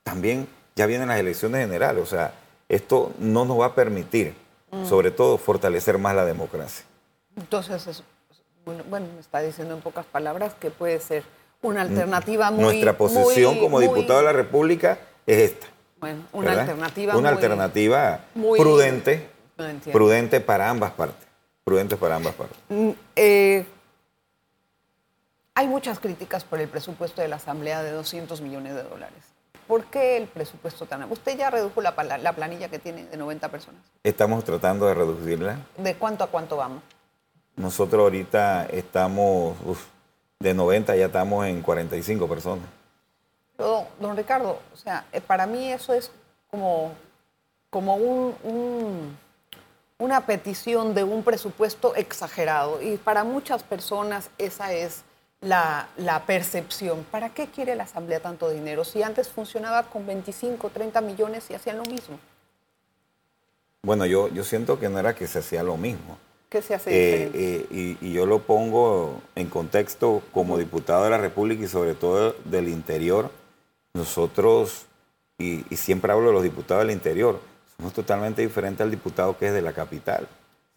también 0.09 0.47
ya 0.77 0.87
vienen 0.87 1.09
las 1.09 1.19
elecciones 1.19 1.61
generales, 1.63 2.03
o 2.03 2.07
sea, 2.07 2.33
esto 2.69 3.13
no 3.19 3.45
nos 3.45 3.59
va 3.61 3.67
a 3.67 3.75
permitir, 3.75 4.35
Mm. 4.71 4.87
sobre 4.87 5.11
todo, 5.11 5.39
fortalecer 5.39 5.99
más 5.99 6.15
la 6.15 6.25
democracia. 6.25 6.85
Entonces, 7.37 7.87
es- 7.87 8.03
bueno, 8.65 8.85
bueno, 8.89 9.07
me 9.15 9.21
está 9.21 9.41
diciendo 9.41 9.75
en 9.75 9.81
pocas 9.81 10.07
palabras 10.07 10.55
que 10.55 10.71
puede 10.71 11.01
ser 11.01 11.25
una 11.63 11.83
alternativa 11.83 12.51
muy... 12.51 12.63
Nuestra 12.65 12.97
posición 12.97 13.55
muy- 13.55 13.63
como 13.63 13.77
muy- 13.79 13.87
diputado 13.87 14.21
de 14.21 14.25
la 14.27 14.33
República 14.33 14.99
es 15.27 15.51
esta. 15.53 15.67
Bueno, 16.01 16.23
una 16.33 16.49
¿verdad? 16.51 16.63
alternativa 16.69 17.17
Una 17.17 17.31
muy- 17.31 17.37
alternativa 17.37 18.21
prudente, 18.35 19.29
No 19.57 19.93
prudente 19.93 20.41
para 20.41 20.69
ambas 20.69 20.91
partes. 20.93 21.27
Prudente 21.65 21.97
para 21.97 22.17
ambas 22.17 22.35
partes. 22.35 22.57
Mm, 22.69 22.91
eh, 23.17 23.65
hay 25.55 25.69
muchas 25.69 25.99
críticas 26.01 26.45
por 26.45 26.61
el 26.61 26.69
presupuesto 26.69 27.23
de 27.23 27.29
la 27.29 27.37
Asamblea 27.37 27.83
de 27.83 27.93
200 27.93 28.41
millones 28.41 28.75
de 28.75 28.83
dólares. 28.83 29.23
¿Por 29.67 29.85
qué 29.87 30.17
el 30.19 30.27
presupuesto 30.29 30.87
tan... 30.87 31.11
Usted 31.11 31.37
ya 31.39 31.51
redujo 31.51 31.81
la, 31.81 31.95
planilla 31.95 32.69
que 32.69 32.79
tiene 32.79 33.05
de 33.07 33.17
90 33.17 33.49
personas. 33.49 33.81
Estamos 34.03 34.45
tratando 34.45 34.87
de 34.87 34.95
reducirla. 34.95 35.59
¿De 35.79 35.95
cuánto 35.97 36.25
a 36.25 36.27
cuánto 36.29 36.57
vamos? 36.57 36.83
Nosotros 37.57 38.01
ahorita 38.03 38.67
estamos, 38.67 39.57
uf, 39.65 39.85
de 40.41 40.53
90 40.55 40.97
ya 40.97 41.07
estamos 41.07 41.47
en 41.47 41.63
45 41.63 42.29
personas. 42.29 42.65
Don 44.01 44.17
Ricardo, 44.17 44.59
o 44.73 44.77
sea, 44.77 45.05
eh, 45.13 45.21
para 45.21 45.47
mí 45.47 45.73
eso 45.73 45.95
es 45.95 46.11
como, 46.51 46.93
como 47.71 47.95
un- 47.97 48.35
un- 48.43 49.17
una 49.99 50.27
petición 50.27 50.93
de 50.95 51.05
un 51.05 51.23
presupuesto 51.23 51.95
exagerado 51.95 52.83
y 52.83 52.97
para 52.97 53.23
muchas 53.23 53.63
personas 53.63 54.29
esa 54.39 54.73
es 54.73 55.05
la, 55.45 55.89
la 55.97 56.25
percepción. 56.27 57.05
¿Para 57.11 57.31
qué 57.31 57.47
quiere 57.49 57.77
la 57.77 57.85
Asamblea 57.85 58.21
tanto 58.21 58.49
dinero 58.51 58.85
si 58.85 59.03
antes 59.03 59.29
funcionaba 59.29 59.85
con 59.85 60.07
25, 60.07 60.71
30 60.71 61.01
millones 61.01 61.51
y 61.51 61.55
hacían 61.55 61.77
lo 61.79 61.85
mismo? 61.85 62.19
Bueno, 63.83 64.07
yo, 64.07 64.29
yo 64.29 64.45
siento 64.45 64.79
que 64.81 64.89
no 64.89 64.99
era 64.99 65.15
que 65.15 65.27
se 65.27 65.41
hacía 65.41 65.63
lo 65.63 65.77
mismo. 65.77 66.19
¿Qué 66.49 66.63
se 66.63 66.75
hace 66.75 66.91
Eh, 66.91 67.27
diferente? 67.27 67.39
eh, 67.71 67.97
y, 68.01 68.09
y 68.09 68.13
yo 68.13 68.27
lo 68.27 68.41
pongo 68.41 69.21
en 69.35 69.49
contexto 69.51 70.23
como 70.33 70.57
diputado 70.57 71.05
de 71.05 71.11
la 71.11 71.19
República 71.19 71.65
y 71.65 71.69
sobre 71.69 71.95
todo 71.95 72.35
del 72.45 72.69
interior. 72.69 73.31
Nosotros, 73.93 74.87
y, 75.39 75.65
y 75.73 75.77
siempre 75.77 76.13
hablo 76.13 76.29
de 76.29 76.33
los 76.35 76.43
diputados 76.43 76.85
del 76.85 76.93
interior, 76.95 77.41
somos 77.77 77.93
totalmente 77.93 78.43
diferentes 78.43 78.83
al 78.83 78.91
diputado 78.91 79.37
que 79.37 79.49
es 79.49 79.53
de 79.53 79.63
la 79.63 79.73
capital. 79.73 80.27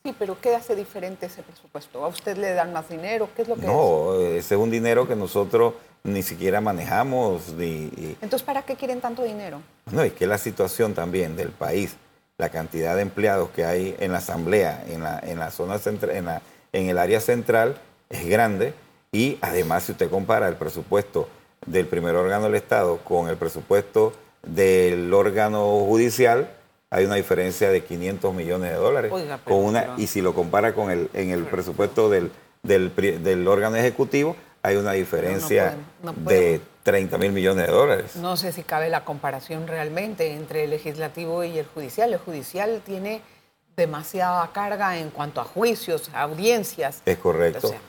Sí, 0.08 0.16
pero 0.18 0.38
¿qué 0.40 0.56
hace 0.56 0.74
diferente 0.74 1.26
ese 1.26 1.44
presupuesto? 1.44 2.06
¿A 2.06 2.08
usted 2.08 2.38
le 2.38 2.54
dan 2.54 2.72
más 2.72 2.88
dinero? 2.88 3.28
¿Qué 3.36 3.42
es 3.42 3.50
lo 3.50 3.56
que 3.56 3.62
es? 3.64 3.68
No, 3.68 4.14
ese 4.22 4.56
es 4.56 4.62
un 4.62 4.72
dinero 4.72 5.06
que 5.06 5.18
nosotros 5.18 5.74
ni 6.06 6.24
siquiera 6.24 6.62
manejamos. 6.62 7.50
Ni, 7.58 7.66
y- 7.66 8.18
Entonces, 8.22 8.44
¿para 8.44 8.62
qué 8.62 8.78
quieren 8.78 9.02
tanto 9.02 9.24
dinero? 9.24 9.60
no, 9.92 10.02
es 10.04 10.14
que 10.14 10.26
la 10.26 10.38
situación 10.38 10.94
también 10.94 11.36
del 11.36 11.50
país, 11.50 11.98
la 12.38 12.48
cantidad 12.48 12.96
de 12.96 13.02
empleados 13.02 13.50
que 13.50 13.66
hay 13.66 13.98
en 14.00 14.14
la 14.14 14.20
asamblea, 14.20 14.82
en 14.88 15.04
la, 15.04 15.20
en 15.20 15.40
la 15.40 15.52
zona 15.52 15.78
central, 15.78 16.16
en, 16.16 16.24
la- 16.28 16.42
en 16.72 16.88
el 16.88 16.98
área 17.00 17.20
central, 17.20 17.76
es 18.10 18.26
grande. 18.30 18.74
Y 19.12 19.38
además, 19.42 19.84
si 19.84 19.92
usted 19.92 20.10
compara 20.10 20.48
el 20.48 20.56
presupuesto 20.56 21.28
del 21.66 21.86
primer 21.86 22.16
órgano 22.16 22.46
del 22.46 22.56
Estado 22.56 23.00
con 23.00 23.28
el 23.28 23.36
presupuesto 23.36 24.14
del 24.42 25.14
órgano 25.14 25.66
judicial, 25.86 26.50
hay 26.89 27.06
una 27.06 27.15
diferencia 27.15 27.70
de 27.70 27.84
500 27.84 28.34
millones 28.34 28.72
de 28.72 28.77
dólares. 28.77 29.12
Oiga, 29.12 29.39
pero- 29.44 29.56
con 29.56 29.65
una, 29.65 29.82
pero- 29.82 29.94
y 29.98 30.08
si 30.08 30.22
lo 30.22 30.34
compara 30.34 30.74
con 30.74 30.89
el, 30.89 31.10
en 31.13 31.32
el 31.32 31.44
presupuesto 31.46 32.10
del, 32.10 32.32
del, 32.63 33.48
órgano 33.48 33.75
ejecutivo, 33.75 34.36
hay 34.63 34.77
una 34.77 34.94
diferencia 34.94 35.75
no 36.01 36.13
de 36.13 36.62
30 36.84 37.17
mil 37.17 37.32
millones 37.32 37.67
de 37.67 37.74
dólares. 37.74 38.15
No 38.15 38.38
sé 38.38 38.51
si 38.51 38.63
cabe 38.63 38.89
la 38.89 39.03
comparación 39.03 39.67
realmente 39.67 40.34
entre 40.34 40.63
el 40.63 40.70
legislativo 40.70 41.44
y 41.44 41.58
el 41.58 41.65
judicial. 41.65 42.13
El 42.13 42.20
judicial 42.20 42.82
tiene 42.86 43.22
demasiada 43.75 44.50
carga 44.53 44.98
en 44.98 45.10
cuanto 45.10 45.41
a 45.41 45.44
juicios, 45.44 46.10
a 46.13 46.22
audiencias. 46.24 47.01
Es 47.06 47.17
correcto. 47.17 47.67
O 47.67 47.70
sea, 47.70 47.79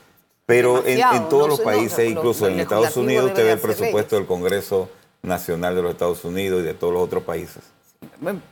Pero 0.44 0.84
en, 0.84 1.00
todos 1.28 1.42
no 1.42 1.48
los 1.48 1.60
países, 1.60 2.10
incluso 2.10 2.46
lo 2.46 2.52
en 2.52 2.60
Estados 2.60 2.96
Unidos, 2.96 3.26
usted 3.26 3.44
ve 3.44 3.52
el 3.52 3.58
presupuesto 3.58 3.96
leyes. 3.96 4.10
del 4.10 4.26
Congreso 4.26 4.90
Nacional 5.22 5.74
de 5.74 5.82
los 5.82 5.92
Estados 5.92 6.24
Unidos 6.24 6.60
y 6.60 6.64
de 6.64 6.74
todos 6.74 6.92
los 6.92 7.02
otros 7.02 7.22
países. 7.22 7.62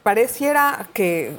Pareciera 0.03 0.87
que 0.93 1.39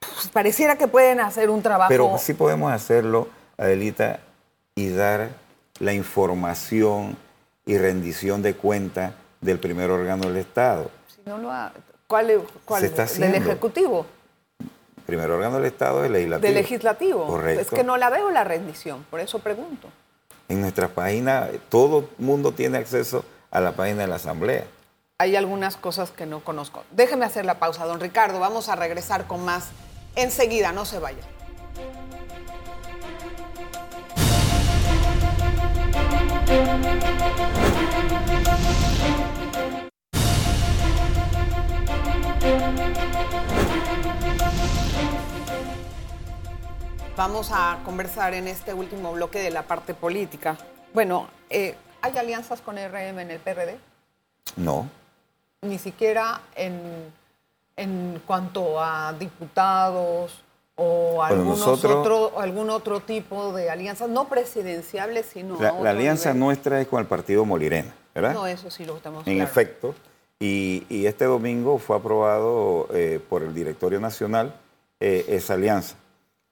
pues, 0.00 0.28
pareciera 0.28 0.76
que 0.76 0.86
pueden 0.88 1.20
hacer 1.20 1.50
un 1.50 1.62
trabajo. 1.62 1.88
Pero 1.88 2.18
sí 2.18 2.34
podemos 2.34 2.72
hacerlo, 2.72 3.28
Adelita, 3.56 4.20
y 4.74 4.90
dar 4.90 5.30
la 5.78 5.92
información 5.92 7.16
y 7.64 7.78
rendición 7.78 8.42
de 8.42 8.54
cuenta 8.54 9.14
del 9.40 9.58
primer 9.58 9.90
órgano 9.90 10.24
del 10.28 10.36
Estado. 10.36 10.90
Si 11.08 11.20
no 11.28 11.38
lo 11.38 11.50
ha- 11.50 11.72
¿Cuál, 12.06 12.30
es- 12.30 12.42
cuál 12.64 12.80
Se 12.82 12.86
está? 12.86 13.04
¿Del. 13.06 13.34
Ejecutivo? 13.34 14.06
El 14.60 15.02
primer 15.04 15.30
órgano 15.30 15.56
del 15.56 15.66
Estado 15.66 16.00
es 16.00 16.06
el 16.06 16.12
legislativo. 16.12 16.46
¿Del 16.46 16.54
legislativo? 16.54 17.26
Correcto. 17.26 17.62
Es 17.62 17.70
que 17.70 17.84
no 17.84 17.96
la 17.96 18.10
veo 18.10 18.30
la 18.30 18.44
rendición, 18.44 19.04
por 19.10 19.20
eso 19.20 19.38
pregunto. 19.40 19.88
En 20.48 20.60
nuestra 20.60 20.88
página, 20.88 21.48
todo 21.68 22.08
el 22.18 22.24
mundo 22.24 22.52
tiene 22.52 22.78
acceso 22.78 23.24
a 23.50 23.60
la 23.60 23.72
página 23.72 24.02
de 24.02 24.06
la 24.08 24.16
Asamblea. 24.16 24.64
Hay 25.18 25.34
algunas 25.34 25.78
cosas 25.78 26.10
que 26.10 26.26
no 26.26 26.44
conozco. 26.44 26.84
Déjeme 26.90 27.24
hacer 27.24 27.46
la 27.46 27.58
pausa, 27.58 27.86
don 27.86 28.00
Ricardo. 28.00 28.38
Vamos 28.38 28.68
a 28.68 28.76
regresar 28.76 29.26
con 29.26 29.42
más 29.46 29.70
enseguida, 30.14 30.72
no 30.72 30.84
se 30.84 30.98
vaya. 30.98 31.22
Vamos 47.16 47.48
a 47.52 47.78
conversar 47.86 48.34
en 48.34 48.48
este 48.48 48.74
último 48.74 49.12
bloque 49.12 49.38
de 49.38 49.50
la 49.50 49.62
parte 49.62 49.94
política. 49.94 50.58
Bueno, 50.92 51.26
eh, 51.48 51.74
¿hay 52.02 52.18
alianzas 52.18 52.60
con 52.60 52.76
RM 52.76 53.18
en 53.18 53.30
el 53.30 53.38
PRD? 53.38 53.78
No, 54.56 54.88
ni 55.62 55.78
siquiera 55.78 56.40
en, 56.54 56.80
en 57.76 58.22
cuanto 58.26 58.80
a 58.80 59.12
diputados 59.12 60.42
o 60.76 61.22
algunos 61.22 61.58
nosotros- 61.58 61.94
otro, 61.96 62.40
algún 62.40 62.70
otro 62.70 63.00
tipo 63.00 63.52
de 63.52 63.70
alianzas, 63.70 64.08
no 64.10 64.28
presidenciables, 64.28 65.26
sino 65.26 65.58
la, 65.60 65.70
alianza 65.90 66.30
nivel. 66.30 66.40
nuestra 66.40 66.80
es 66.80 66.86
con 66.88 67.00
el 67.00 67.06
partido 67.06 67.44
Molirena, 67.44 67.94
¿verdad? 68.14 68.34
No, 68.34 68.46
eso 68.46 68.70
sí 68.70 68.84
lo 68.84 68.94
tenemos 68.96 69.26
En 69.26 69.36
claro. 69.36 69.50
efecto. 69.50 69.94
Y, 70.38 70.84
y 70.90 71.06
este 71.06 71.24
domingo 71.24 71.78
fue 71.78 71.96
aprobado 71.96 72.88
eh, 72.92 73.20
por 73.26 73.42
el 73.42 73.54
Directorio 73.54 74.00
Nacional 74.00 74.54
eh, 75.00 75.24
esa 75.28 75.54
alianza. 75.54 75.96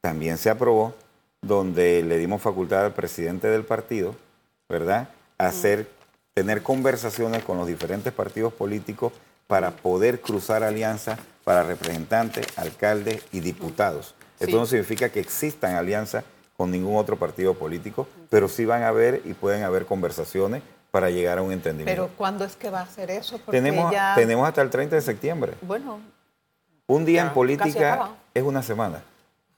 También 0.00 0.38
se 0.38 0.48
aprobó 0.48 0.94
donde 1.42 2.02
le 2.02 2.16
dimos 2.16 2.40
facultad 2.40 2.86
al 2.86 2.94
presidente 2.94 3.48
del 3.48 3.64
partido, 3.64 4.14
¿verdad? 4.70 5.08
Hacer, 5.36 5.86
tener 6.34 6.62
conversaciones 6.62 7.44
con 7.44 7.56
los 7.56 7.66
diferentes 7.66 8.12
partidos 8.12 8.52
políticos 8.52 9.12
para 9.46 9.70
poder 9.70 10.20
cruzar 10.20 10.64
alianzas 10.64 11.18
para 11.44 11.62
representantes, 11.62 12.46
alcaldes 12.56 13.22
y 13.30 13.40
diputados. 13.40 14.14
Esto 14.40 14.56
no 14.56 14.66
significa 14.66 15.08
que 15.10 15.20
existan 15.20 15.76
alianzas 15.76 16.24
con 16.56 16.70
ningún 16.70 16.96
otro 16.96 17.16
partido 17.16 17.54
político, 17.54 18.08
pero 18.30 18.48
sí 18.48 18.64
van 18.64 18.82
a 18.82 18.88
haber 18.88 19.22
y 19.24 19.34
pueden 19.34 19.62
haber 19.62 19.86
conversaciones 19.86 20.62
para 20.90 21.10
llegar 21.10 21.38
a 21.38 21.42
un 21.42 21.52
entendimiento. 21.52 22.02
Pero 22.02 22.16
¿cuándo 22.16 22.44
es 22.44 22.56
que 22.56 22.70
va 22.70 22.80
a 22.80 22.84
hacer 22.84 23.10
eso? 23.10 23.38
Porque 23.38 23.60
Tenemos, 23.60 23.92
ya, 23.92 24.14
tenemos 24.14 24.46
hasta 24.46 24.62
el 24.62 24.70
30 24.70 24.96
de 24.96 25.02
septiembre. 25.02 25.54
bueno, 25.62 26.00
Un 26.86 27.04
día 27.04 27.22
en 27.22 27.30
política 27.32 28.10
es 28.32 28.42
una 28.42 28.62
semana. 28.62 29.02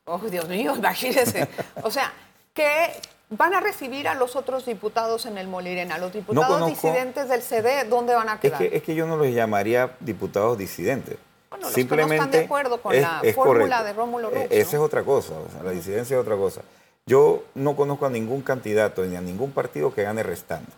oh 0.04 0.18
Dios 0.18 0.48
mío, 0.48 0.74
imagínense. 0.76 1.48
O 1.82 1.90
sea, 1.90 2.12
que 2.54 2.92
van 3.30 3.54
a 3.54 3.60
recibir 3.60 4.08
a 4.08 4.14
los 4.14 4.36
otros 4.36 4.64
diputados 4.66 5.26
en 5.26 5.38
el 5.38 5.48
Molirena, 5.48 5.98
los 5.98 6.12
diputados 6.12 6.46
conozco- 6.48 6.68
disidentes 6.70 7.28
del 7.28 7.42
CD, 7.42 7.84
¿dónde 7.84 8.14
van 8.14 8.28
a 8.28 8.34
Es 8.34 8.40
quedar? 8.40 8.58
que, 8.58 8.76
es 8.76 8.82
que 8.82 8.94
yo 8.94 9.06
no 9.06 9.16
los 9.16 9.28
llamaría 9.28 9.90
diputados 10.00 10.56
disidentes. 10.58 11.16
Bueno, 11.50 11.66
los 11.66 11.74
que 11.74 11.84
no 11.84 12.12
están 12.12 12.30
de 12.30 12.44
acuerdo 12.44 12.80
con 12.80 13.00
la 13.00 13.22
fórmula 13.34 13.78
correcto. 13.78 13.84
de 13.84 13.92
Rómulo 13.92 14.30
Eh, 14.30 14.42
Rux, 14.42 14.46
Esa 14.50 14.76
¿no? 14.76 14.82
es 14.82 14.86
otra 14.86 15.02
cosa, 15.02 15.32
o 15.34 15.50
sea, 15.50 15.62
la 15.62 15.70
disidencia 15.70 16.16
es 16.16 16.20
otra 16.20 16.36
cosa. 16.36 16.62
Yo 17.06 17.44
no 17.54 17.76
conozco 17.76 18.06
a 18.06 18.10
ningún 18.10 18.42
candidato 18.42 19.04
ni 19.04 19.16
a 19.16 19.20
ningún 19.20 19.52
partido 19.52 19.94
que 19.94 20.02
gane 20.02 20.22
restando. 20.22 20.70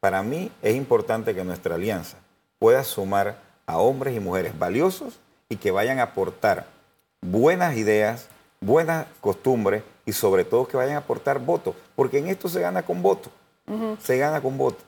Para 0.00 0.22
mí 0.22 0.50
es 0.62 0.74
importante 0.74 1.34
que 1.34 1.44
nuestra 1.44 1.74
alianza 1.74 2.16
pueda 2.58 2.84
sumar 2.84 3.36
a 3.66 3.78
hombres 3.78 4.14
y 4.16 4.20
mujeres 4.20 4.58
valiosos 4.58 5.18
y 5.48 5.56
que 5.56 5.70
vayan 5.70 5.98
a 5.98 6.04
aportar 6.04 6.66
buenas 7.20 7.76
ideas, 7.76 8.28
buenas 8.60 9.06
costumbres 9.20 9.82
y 10.06 10.12
sobre 10.12 10.44
todo 10.44 10.66
que 10.66 10.76
vayan 10.76 10.94
a 10.94 11.00
aportar 11.00 11.40
votos, 11.40 11.74
porque 11.94 12.18
en 12.18 12.28
esto 12.28 12.48
se 12.48 12.60
gana 12.60 12.84
con 12.84 13.02
voto, 13.02 13.30
se 14.00 14.16
gana 14.16 14.40
con 14.40 14.56
voto. 14.56 14.82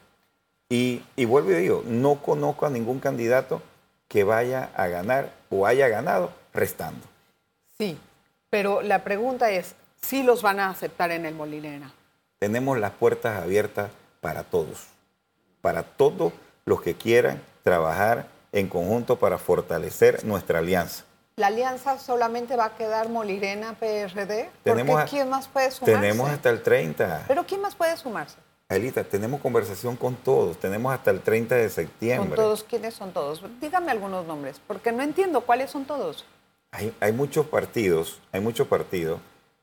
Y, 0.70 1.02
y 1.16 1.24
vuelvo 1.24 1.50
y 1.50 1.54
digo, 1.54 1.83
no 1.85 2.22
conozco 2.22 2.64
a 2.64 2.70
ningún 2.70 3.00
candidato 3.00 3.61
que 4.07 4.24
vaya 4.24 4.70
a 4.74 4.87
ganar 4.87 5.33
o 5.50 5.66
haya 5.66 5.88
ganado 5.88 6.31
restando. 6.54 7.07
Sí, 7.76 7.98
pero 8.48 8.81
la 8.81 9.04
pregunta 9.04 9.50
es, 9.50 9.74
¿sí 10.00 10.22
los 10.22 10.40
van 10.42 10.61
a 10.61 10.70
aceptar 10.70 11.11
en 11.11 11.26
el 11.26 11.35
Molirena? 11.35 11.92
Tenemos 12.38 12.78
las 12.78 12.92
puertas 12.92 13.42
abiertas 13.42 13.90
para 14.20 14.44
todos, 14.44 14.87
para 15.61 15.83
todos 15.83 16.33
los 16.64 16.81
que 16.81 16.94
quieran 16.94 17.42
trabajar 17.64 18.28
en 18.52 18.68
conjunto 18.68 19.18
para 19.18 19.38
fortalecer 19.38 20.24
nuestra 20.24 20.61
alianza. 20.61 21.04
¿La 21.38 21.46
alianza 21.46 22.01
solamente 22.01 22.57
va 22.57 22.64
a 22.64 22.74
quedar 22.74 23.09
Molirena 23.09 23.74
PRD? 23.74 24.51
Tenemos 24.64 24.96
Porque 24.96 25.11
¿quién 25.11 25.31
más 25.31 25.46
puede 25.46 25.70
sumarse? 25.70 26.01
Tenemos 26.01 26.29
hasta 26.29 26.51
el 26.51 26.62
30. 26.64 27.27
¿Pero 27.29 27.46
quién 27.46 27.61
más 27.61 27.77
puede 27.77 27.96
sumarse? 27.96 28.37
Aelita, 28.68 29.05
tenemos 29.05 29.40
conversación 29.40 29.94
con 29.94 30.16
todos, 30.16 30.59
tenemos 30.59 30.92
hasta 30.92 31.12
el 31.12 31.20
30 31.20 31.55
de 31.55 31.62
¿Con 31.62 31.70
septiembre. 31.70 32.35
todos? 32.35 32.64
¿Quiénes 32.64 32.94
son 32.94 33.12
todos? 33.12 33.40
Dígame 33.61 33.92
algunos 33.92 34.27
nombres, 34.27 34.61
porque 34.66 34.90
no 34.90 35.05
entiendo 35.05 35.42
cuáles 35.42 35.70
son 35.70 35.85
todos. 35.85 36.24
Hay, 36.72 36.92
hay 36.98 37.12
muchos 37.12 37.46
partidos, 37.46 38.18
hay 38.33 38.40
muchos 38.40 38.66
partidos 38.66 39.20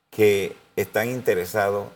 que 0.10 0.56
están 0.78 1.10
interesados 1.10 1.90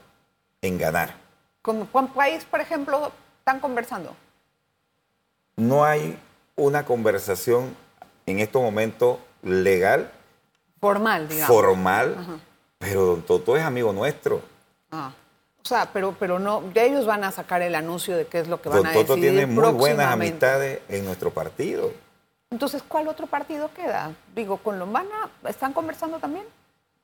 en 0.62 0.78
ganar. 0.78 1.16
¿Con 1.62 1.86
cuál 1.86 2.10
país, 2.10 2.44
por 2.44 2.60
ejemplo, 2.60 3.14
están 3.40 3.62
conversando? 3.62 4.14
No 5.56 5.86
hay 5.86 6.20
una 6.58 6.84
conversación 6.84 7.78
en 8.26 8.40
estos 8.40 8.62
momentos 8.62 9.20
legal, 9.44 10.12
Formal, 10.80 11.28
digamos. 11.28 11.48
formal, 11.48 12.16
pero 12.78 13.06
Don 13.06 13.22
Toto 13.24 13.58
es 13.58 13.64
amigo 13.64 13.92
nuestro. 13.94 14.42
Ah, 14.92 15.12
O 15.62 15.68
sea, 15.68 15.90
pero, 15.92 16.16
pero 16.18 16.40
no, 16.40 16.62
de 16.74 16.86
ellos 16.88 17.06
van 17.06 17.24
a 17.24 17.32
sacar 17.32 17.62
el 17.62 17.76
anuncio 17.76 18.16
de 18.16 18.26
qué 18.26 18.40
es 18.40 18.48
lo 18.48 18.62
que 18.62 18.70
van 18.70 18.78
Don 18.80 18.88
a 18.88 18.94
Toto 18.94 19.16
decidir 19.16 19.32
tiene 19.32 19.46
muy 19.46 19.72
buenas 19.74 20.12
amistades 20.14 20.80
en 20.88 21.06
nuestro 21.06 21.32
partido. 21.32 21.92
Entonces, 22.52 22.82
¿cuál 22.88 23.08
otro 23.08 23.28
partido 23.28 23.70
queda? 23.76 24.12
Digo, 24.34 24.58
¿con 24.58 24.80
Lombana 24.80 25.30
están 25.48 25.74
conversando 25.74 26.18
también? 26.18 26.46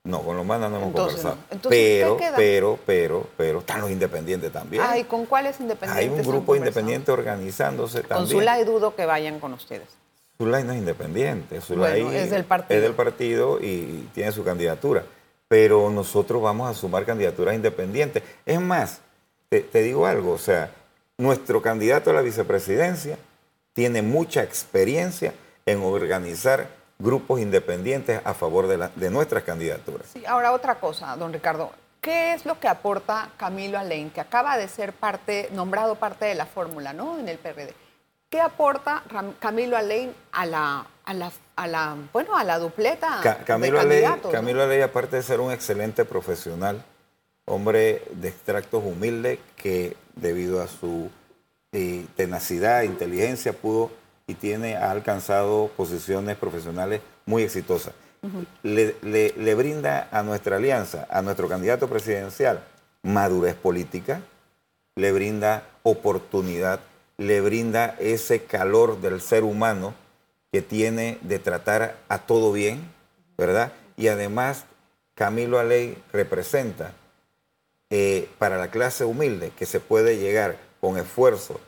No, 0.04 0.22
con 0.22 0.38
los 0.38 0.46
manos 0.46 0.70
no 0.72 0.78
hemos 0.78 0.88
Entonces, 0.90 1.22
conversado. 1.22 1.36
no. 1.50 1.56
Entonces, 1.56 1.80
¿qué 1.80 2.00
pero, 2.02 2.18
queda? 2.18 2.36
pero, 2.36 2.80
pero, 2.86 3.28
pero, 3.38 3.60
están 3.60 3.82
los 3.82 3.92
independientes 3.92 4.52
también. 4.52 4.84
Ay, 4.88 5.04
¿con 5.04 5.26
cuáles 5.26 5.60
independientes? 5.60 6.12
Hay 6.12 6.20
un 6.20 6.26
grupo 6.26 6.56
independiente 6.56 7.12
organizándose 7.12 8.02
Con 8.02 8.10
también. 8.10 8.40
Zulay 8.40 8.64
dudo 8.64 8.96
que 8.96 9.06
vayan 9.06 9.40
con 9.40 9.54
ustedes. 9.54 9.90
Zulay 10.38 10.64
no 10.64 10.74
es 10.74 10.80
independiente. 10.80 11.62
Zulay 11.62 12.02
Bueno, 12.04 12.18
es 12.18 12.30
del 12.30 12.44
partido. 12.46 12.78
Es 12.78 12.84
del 12.84 12.94
partido 12.94 13.60
y 13.62 14.10
tiene 14.14 14.32
su 14.32 14.44
candidatura. 14.44 15.04
Pero 15.48 15.90
nosotros 15.90 16.42
vamos 16.42 16.70
a 16.70 16.74
sumar 16.74 17.06
candidaturas 17.06 17.56
independientes. 17.56 18.24
Es 18.46 18.60
más, 18.60 19.00
te, 19.50 19.62
te 19.62 19.82
digo 19.82 20.08
algo, 20.08 20.32
o 20.34 20.38
sea, 20.38 20.72
nuestro 21.18 21.62
candidato 21.62 22.10
a 22.10 22.14
la 22.14 22.22
vicepresidencia 22.22 23.18
tiene 23.74 24.02
mucha 24.02 24.44
experiencia 24.44 25.34
en 25.66 25.82
organizar 25.82 26.68
grupos 27.00 27.40
independientes 27.42 28.20
a 28.24 28.34
favor 28.34 28.68
de, 28.68 28.78
la- 28.78 28.92
de 28.96 29.10
nuestras 29.10 29.44
candidaturas. 29.44 30.08
Sí, 30.14 30.24
ahora 30.26 30.52
otra 30.52 30.76
cosa, 30.76 31.16
don 31.16 31.32
Ricardo. 31.32 31.72
¿Qué 32.02 32.34
es 32.34 32.46
lo 32.46 32.60
que 32.60 32.68
aporta 32.68 33.30
Camilo 33.38 33.80
Alain, 33.80 34.10
que 34.12 34.22
acaba 34.22 34.58
de 34.58 34.68
ser 34.68 34.94
parte, 34.94 35.50
nombrado 35.54 35.96
parte 35.96 36.26
de 36.26 36.36
la 36.36 36.46
fórmula, 36.46 36.94
¿no? 36.94 37.18
En 37.20 37.28
el 37.30 37.38
PRD. 37.40 37.74
¿Qué 38.36 38.42
aporta 38.42 39.02
Camilo 39.40 39.78
Alain 39.78 40.12
a 40.34 40.46
la, 40.46 40.86
a 41.06 41.14
la, 41.14 41.32
a 41.56 41.68
la, 41.68 41.96
bueno, 42.12 42.36
a 42.36 42.44
la 42.44 42.60
dupleta 42.60 43.22
Ca- 43.24 43.46
Camilo 43.46 43.78
de 44.60 44.66
Aley, 44.66 44.82
aparte 44.82 45.16
de 45.16 45.24
ser 45.24 45.40
un 45.40 45.54
excelente 45.54 46.04
profesional, 46.04 46.84
hombre 47.46 48.04
de 48.12 48.28
extractos 48.28 48.84
humildes 48.84 49.40
que 49.56 49.96
debido 50.18 50.62
a 50.62 50.68
su 50.68 51.10
eh, 51.72 52.06
tenacidad 52.18 52.82
e 52.82 52.88
inteligencia 52.88 53.54
pudo 53.54 53.90
y 54.28 54.34
tiene, 54.34 54.76
ha 54.76 54.92
alcanzado 54.92 55.70
posiciones 55.78 56.36
profesionales 56.36 57.00
muy 57.26 57.42
exitosas. 57.44 57.94
le, 58.64 58.96
le 59.02 59.56
brinda 59.56 60.10
a 60.12 60.24
nuestra 60.24 60.58
alianza, 60.58 61.08
a 61.10 61.22
nuestro 61.22 61.48
candidato 61.48 61.88
presidencial, 61.88 62.60
madurez 63.02 63.56
política, 63.56 64.20
le 64.98 65.14
brinda 65.14 65.64
oportunidad, 65.84 66.82
le 67.18 67.42
brinda 67.42 67.96
ese 68.00 68.44
calor 68.44 69.02
del 69.02 69.22
ser 69.22 69.44
humano 69.44 69.94
que 70.52 70.62
tiene 70.62 71.18
de 71.22 71.40
tratar 71.40 71.98
a 72.08 72.20
todo 72.20 72.52
bien, 72.52 72.90
¿verdad? 73.38 73.72
Y 73.98 74.08
además 74.08 74.66
Camilo 75.16 75.60
Aley 75.60 75.98
representa 76.12 76.94
eh, 77.90 78.30
para 78.38 78.58
la 78.58 78.70
clase 78.70 79.06
humilde 79.06 79.52
que 79.58 79.66
se 79.66 79.80
puede 79.80 80.18
llegar 80.18 80.58
con 80.82 80.98
esfuerzo, 80.98 81.60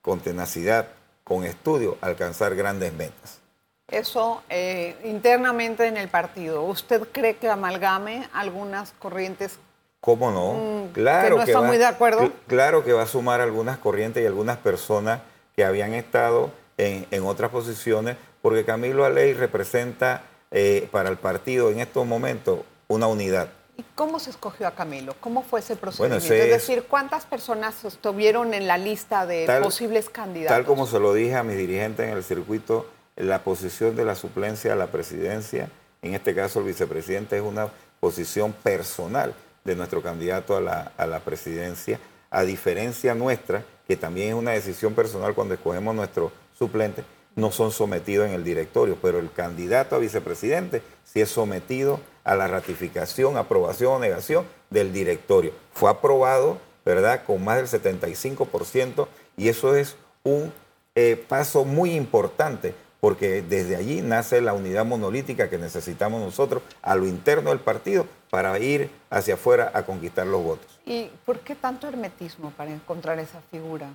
con 0.00 0.20
tenacidad, 0.20 0.88
con 1.22 1.44
estudio, 1.44 1.98
a 2.00 2.06
alcanzar 2.06 2.54
grandes 2.54 2.92
metas. 2.92 3.40
Eso 3.88 4.42
eh, 4.48 4.96
internamente 5.04 5.86
en 5.86 5.96
el 5.96 6.08
partido, 6.08 6.62
¿usted 6.62 7.02
cree 7.12 7.36
que 7.36 7.48
amalgame 7.48 8.28
algunas 8.32 8.92
corrientes? 8.92 9.58
¿Cómo 10.04 10.30
no? 10.30 10.52
Mm, 10.52 10.92
claro 10.92 11.30
que 11.30 11.34
no 11.36 11.42
está 11.44 11.60
muy 11.62 11.78
de 11.78 11.86
acuerdo. 11.86 12.30
Claro 12.46 12.84
que 12.84 12.92
va 12.92 13.04
a 13.04 13.06
sumar 13.06 13.40
algunas 13.40 13.78
corrientes 13.78 14.22
y 14.22 14.26
algunas 14.26 14.58
personas 14.58 15.20
que 15.56 15.64
habían 15.64 15.94
estado 15.94 16.50
en, 16.76 17.06
en 17.10 17.24
otras 17.24 17.50
posiciones, 17.50 18.18
porque 18.42 18.66
Camilo 18.66 19.06
Aley 19.06 19.32
representa 19.32 20.24
eh, 20.50 20.90
para 20.92 21.08
el 21.08 21.16
partido 21.16 21.70
en 21.70 21.80
estos 21.80 22.06
momentos 22.06 22.60
una 22.86 23.06
unidad. 23.06 23.48
¿Y 23.78 23.84
cómo 23.94 24.20
se 24.20 24.28
escogió 24.28 24.68
a 24.68 24.72
Camilo? 24.72 25.16
¿Cómo 25.20 25.42
fue 25.42 25.60
ese 25.60 25.74
procedimiento? 25.74 26.34
es, 26.34 26.50
decir, 26.50 26.84
¿cuántas 26.86 27.24
personas 27.24 27.82
estuvieron 27.86 28.52
en 28.52 28.66
la 28.66 28.76
lista 28.76 29.24
de 29.24 29.46
posibles 29.62 30.10
candidatos? 30.10 30.54
Tal 30.54 30.66
como 30.66 30.86
se 30.86 31.00
lo 31.00 31.14
dije 31.14 31.34
a 31.34 31.44
mis 31.44 31.56
dirigentes 31.56 32.06
en 32.06 32.14
el 32.14 32.22
circuito, 32.22 32.86
la 33.16 33.42
posición 33.42 33.96
de 33.96 34.04
la 34.04 34.16
suplencia 34.16 34.74
a 34.74 34.76
la 34.76 34.88
presidencia, 34.88 35.70
en 36.02 36.12
este 36.12 36.34
caso 36.34 36.58
el 36.58 36.66
vicepresidente, 36.66 37.38
es 37.38 37.42
una 37.42 37.68
posición 38.00 38.52
personal 38.52 39.34
de 39.64 39.76
nuestro 39.76 40.02
candidato 40.02 40.56
a 40.56 40.60
la, 40.60 40.92
a 40.96 41.06
la 41.06 41.20
presidencia, 41.20 41.98
a 42.30 42.42
diferencia 42.42 43.14
nuestra, 43.14 43.64
que 43.86 43.96
también 43.96 44.28
es 44.28 44.34
una 44.34 44.52
decisión 44.52 44.94
personal 44.94 45.34
cuando 45.34 45.54
escogemos 45.54 45.94
nuestro 45.94 46.32
suplente, 46.58 47.04
no 47.36 47.50
son 47.50 47.72
sometidos 47.72 48.28
en 48.28 48.34
el 48.34 48.44
directorio, 48.44 48.96
pero 49.00 49.18
el 49.18 49.32
candidato 49.32 49.96
a 49.96 49.98
vicepresidente 49.98 50.82
sí 51.04 51.20
es 51.20 51.30
sometido 51.30 52.00
a 52.22 52.34
la 52.36 52.46
ratificación, 52.46 53.36
aprobación 53.36 53.92
o 53.92 53.98
negación 53.98 54.46
del 54.70 54.92
directorio. 54.92 55.52
Fue 55.72 55.90
aprobado, 55.90 56.58
¿verdad?, 56.84 57.24
con 57.24 57.44
más 57.44 57.56
del 57.56 57.82
75% 57.82 59.08
y 59.36 59.48
eso 59.48 59.74
es 59.74 59.96
un 60.22 60.52
eh, 60.94 61.22
paso 61.28 61.64
muy 61.64 61.92
importante 61.94 62.74
porque 63.04 63.42
desde 63.42 63.76
allí 63.76 64.00
nace 64.00 64.40
la 64.40 64.54
unidad 64.54 64.86
monolítica 64.86 65.50
que 65.50 65.58
necesitamos 65.58 66.22
nosotros 66.22 66.62
a 66.80 66.94
lo 66.94 67.06
interno 67.06 67.50
del 67.50 67.58
partido 67.58 68.06
para 68.30 68.58
ir 68.58 68.88
hacia 69.10 69.34
afuera 69.34 69.70
a 69.74 69.84
conquistar 69.84 70.26
los 70.26 70.42
votos. 70.42 70.80
¿Y 70.86 71.10
por 71.26 71.40
qué 71.40 71.54
tanto 71.54 71.86
hermetismo 71.86 72.50
para 72.56 72.70
encontrar 72.72 73.18
esa 73.18 73.42
figura? 73.50 73.90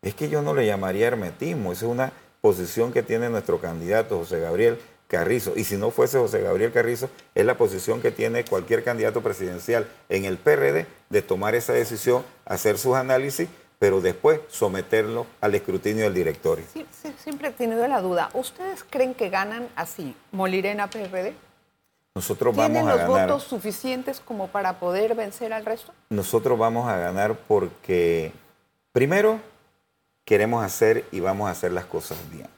Es 0.00 0.14
que 0.14 0.28
yo 0.28 0.42
no 0.42 0.54
le 0.54 0.64
llamaría 0.64 1.08
hermetismo, 1.08 1.72
es 1.72 1.82
una 1.82 2.12
posición 2.40 2.92
que 2.92 3.02
tiene 3.02 3.28
nuestro 3.30 3.60
candidato 3.60 4.16
José 4.18 4.38
Gabriel 4.38 4.78
Carrizo. 5.08 5.54
Y 5.56 5.64
si 5.64 5.76
no 5.76 5.90
fuese 5.90 6.16
José 6.16 6.40
Gabriel 6.40 6.70
Carrizo, 6.70 7.10
es 7.34 7.44
la 7.44 7.56
posición 7.56 8.00
que 8.00 8.12
tiene 8.12 8.44
cualquier 8.44 8.84
candidato 8.84 9.22
presidencial 9.22 9.88
en 10.08 10.24
el 10.24 10.38
PRD 10.38 10.86
de 11.10 11.22
tomar 11.22 11.56
esa 11.56 11.72
decisión, 11.72 12.22
hacer 12.44 12.78
sus 12.78 12.94
análisis, 12.94 13.48
pero 13.78 14.00
después 14.00 14.40
someterlo 14.48 15.26
al 15.40 15.54
escrutinio 15.54 16.04
del 16.04 16.14
directorio. 16.14 16.64
Sí, 16.72 16.86
siempre 17.22 17.48
he 17.48 17.52
tenido 17.52 17.86
la 17.86 18.00
duda. 18.00 18.30
¿Ustedes 18.32 18.84
creen 18.88 19.14
que 19.14 19.28
ganan 19.28 19.68
así, 19.76 20.14
Molirena 20.32 20.88
PRD? 20.88 21.34
Nosotros 22.14 22.56
vamos 22.56 22.78
a 22.78 22.80
ganar. 22.80 22.96
¿Tienen 23.06 23.14
los 23.14 23.26
votos 23.28 23.42
suficientes 23.44 24.20
como 24.20 24.48
para 24.48 24.78
poder 24.78 25.14
vencer 25.14 25.52
al 25.52 25.66
resto? 25.66 25.92
Nosotros 26.08 26.58
vamos 26.58 26.88
a 26.88 26.96
ganar 26.96 27.36
porque, 27.46 28.32
primero, 28.92 29.40
queremos 30.24 30.64
hacer 30.64 31.04
y 31.12 31.20
vamos 31.20 31.48
a 31.48 31.50
hacer 31.50 31.72
las 31.72 31.84
cosas 31.84 32.18
bien. 32.30 32.48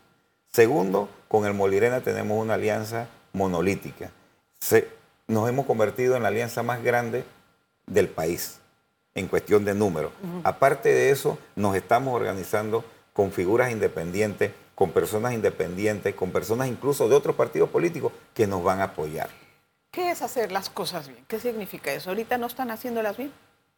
Segundo, 0.52 1.08
con 1.26 1.44
el 1.44 1.54
Molirena 1.54 2.00
tenemos 2.00 2.40
una 2.40 2.54
alianza 2.54 3.08
monolítica. 3.32 4.10
nos 5.26 5.48
hemos 5.48 5.66
convertido 5.66 6.16
en 6.16 6.22
la 6.22 6.28
alianza 6.28 6.62
más 6.62 6.82
grande 6.82 7.24
del 7.86 8.08
país 8.08 8.60
en 9.18 9.28
cuestión 9.28 9.64
de 9.64 9.74
número. 9.74 10.12
Aparte 10.44 10.88
de 10.88 11.10
eso, 11.10 11.38
nos 11.56 11.76
estamos 11.76 12.14
organizando 12.14 12.84
con 13.12 13.32
figuras 13.32 13.70
independientes, 13.72 14.52
con 14.74 14.92
personas 14.92 15.32
independientes, 15.32 16.14
con 16.14 16.30
personas 16.30 16.68
incluso 16.68 17.08
de 17.08 17.16
otros 17.16 17.34
partidos 17.34 17.68
políticos 17.68 18.12
que 18.32 18.46
nos 18.46 18.62
van 18.62 18.80
a 18.80 18.84
apoyar. 18.84 19.28
¿Qué 19.90 20.10
es 20.10 20.22
hacer 20.22 20.52
las 20.52 20.70
cosas 20.70 21.08
bien? 21.08 21.24
¿Qué 21.26 21.40
significa 21.40 21.92
eso? 21.92 22.10
¿Ahorita 22.10 22.38
no 22.38 22.46
están 22.46 22.70
haciéndolas 22.70 23.16
bien? 23.16 23.32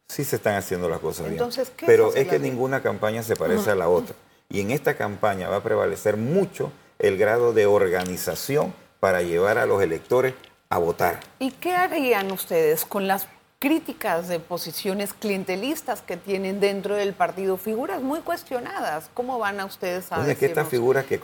Sí 0.07 0.23
se 0.23 0.35
están 0.35 0.55
haciendo 0.55 0.89
las 0.89 0.99
cosas 0.99 1.27
Entonces, 1.27 1.69
bien. 1.69 1.77
¿qué 1.77 1.85
Pero 1.85 2.13
es, 2.13 2.27
que 2.27 2.37
ninguna 2.37 2.83
campaña 2.83 3.23
se 3.23 3.35
parece 3.35 3.71
a 3.71 3.75
la 3.75 3.89
otra. 3.89 4.15
Y 4.49 4.59
en 4.59 4.71
esta 4.71 4.95
campaña 4.95 5.49
va 5.49 5.57
a 5.57 5.63
prevalecer 5.63 6.17
mucho 6.17 6.71
el 6.99 7.17
grado 7.17 7.53
de 7.53 7.65
organización 7.65 8.73
para 8.99 9.21
llevar 9.21 9.57
a 9.57 9.65
los 9.65 9.81
electores 9.81 10.35
a 10.69 10.77
votar. 10.77 11.19
¿Y 11.39 11.51
qué 11.51 11.73
harían 11.73 12.31
ustedes 12.31 12.85
con 12.85 13.07
las 13.07 13.27
críticas 13.61 14.27
de 14.27 14.39
posiciones 14.39 15.13
clientelistas 15.13 16.01
que 16.01 16.17
tienen 16.17 16.59
dentro 16.59 16.95
del 16.95 17.13
partido? 17.13 17.57
Figuras 17.57 18.01
muy 18.01 18.21
cuestionadas. 18.21 19.11
¿Cómo 19.13 19.37
van 19.37 19.59
a 19.59 19.65
ustedes 19.65 20.11
a 20.11 20.15
pues 20.15 20.29
Es 20.29 20.37
que 20.39 20.47
estas 20.47 20.67
figuras 20.67 21.05
que 21.05 21.21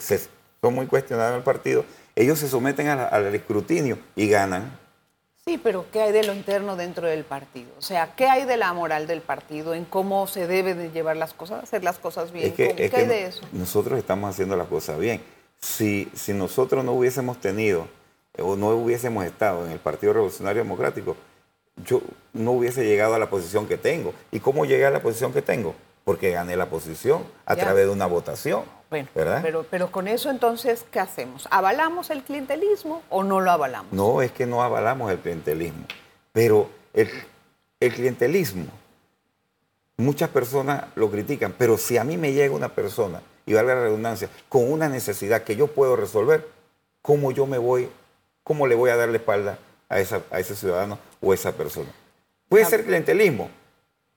son 0.61 0.75
muy 0.75 0.85
cuestionadas 0.85 1.31
en 1.31 1.37
el 1.37 1.43
partido, 1.43 1.83
ellos 2.15 2.37
se 2.37 2.47
someten 2.47 2.89
al 2.89 3.33
escrutinio 3.33 3.97
y 4.15 4.29
ganan. 4.29 4.77
Sí, 5.45 5.57
pero 5.57 5.87
¿qué 5.91 6.01
hay 6.01 6.11
de 6.11 6.23
lo 6.25 6.33
interno 6.33 6.75
dentro 6.75 7.07
del 7.07 7.23
partido? 7.23 7.71
O 7.79 7.81
sea, 7.81 8.13
¿qué 8.15 8.27
hay 8.27 8.45
de 8.45 8.57
la 8.57 8.71
moral 8.71 9.07
del 9.07 9.21
partido 9.21 9.73
en 9.73 9.85
cómo 9.85 10.27
se 10.27 10.45
deben 10.45 10.77
de 10.77 10.91
llevar 10.91 11.17
las 11.17 11.33
cosas, 11.33 11.63
hacer 11.63 11.83
las 11.83 11.97
cosas 11.97 12.31
bien? 12.31 12.53
¿Qué 12.53 12.91
hay 12.93 13.07
de 13.07 13.25
eso? 13.25 13.41
Nosotros 13.51 13.97
estamos 13.97 14.29
haciendo 14.29 14.55
las 14.55 14.67
cosas 14.67 14.99
bien. 14.99 15.23
Si, 15.59 16.07
si 16.13 16.33
nosotros 16.33 16.85
no 16.85 16.91
hubiésemos 16.91 17.41
tenido 17.41 17.87
o 18.37 18.55
no 18.55 18.69
hubiésemos 18.69 19.25
estado 19.25 19.65
en 19.65 19.71
el 19.71 19.79
Partido 19.79 20.13
Revolucionario 20.13 20.61
Democrático, 20.61 21.17
yo 21.85 22.01
no 22.33 22.51
hubiese 22.51 22.85
llegado 22.85 23.15
a 23.15 23.19
la 23.19 23.29
posición 23.29 23.67
que 23.67 23.77
tengo. 23.77 24.13
¿Y 24.31 24.39
cómo 24.39 24.65
llegué 24.65 24.85
a 24.85 24.89
la 24.89 25.01
posición 25.01 25.33
que 25.33 25.41
tengo? 25.41 25.75
Porque 26.03 26.31
gané 26.31 26.55
la 26.55 26.67
posición 26.67 27.25
a 27.45 27.55
través 27.55 27.85
de 27.85 27.91
una 27.91 28.05
votación. 28.05 28.63
Bueno, 28.89 29.09
Pero, 29.13 29.65
pero 29.69 29.91
con 29.91 30.07
eso 30.07 30.29
entonces, 30.29 30.85
¿qué 30.89 31.01
hacemos? 31.01 31.47
¿Avalamos 31.51 32.09
el 32.09 32.23
clientelismo 32.23 33.01
o 33.09 33.23
no 33.23 33.41
lo 33.41 33.51
avalamos? 33.51 33.91
No, 33.91 34.21
es 34.21 34.31
que 34.31 34.45
no 34.45 34.63
avalamos 34.63 35.11
el 35.11 35.19
clientelismo. 35.19 35.85
Pero 36.31 36.69
el, 36.93 37.09
el 37.81 37.93
clientelismo, 37.93 38.67
muchas 39.97 40.29
personas 40.29 40.85
lo 40.95 41.11
critican, 41.11 41.53
pero 41.57 41.77
si 41.77 41.97
a 41.97 42.05
mí 42.05 42.15
me 42.15 42.31
llega 42.31 42.55
una 42.55 42.69
persona, 42.69 43.21
y 43.45 43.53
valga 43.53 43.75
la 43.75 43.81
redundancia, 43.81 44.29
con 44.49 44.71
una 44.71 44.87
necesidad 44.89 45.43
que 45.43 45.55
yo 45.55 45.67
puedo 45.67 45.95
resolver, 45.95 46.47
¿cómo 47.01 47.31
yo 47.31 47.45
me 47.45 47.57
voy, 47.57 47.89
cómo 48.43 48.67
le 48.67 48.75
voy 48.75 48.89
a 48.89 48.97
dar 48.97 49.09
la 49.09 49.17
espalda 49.17 49.57
a, 49.89 49.99
esa, 49.99 50.21
a 50.31 50.39
ese 50.39 50.55
ciudadano 50.55 50.99
o 51.21 51.31
a 51.31 51.35
esa 51.35 51.51
persona? 51.53 51.89
Puede 52.49 52.65
ser 52.65 52.85
clientelismo, 52.85 53.49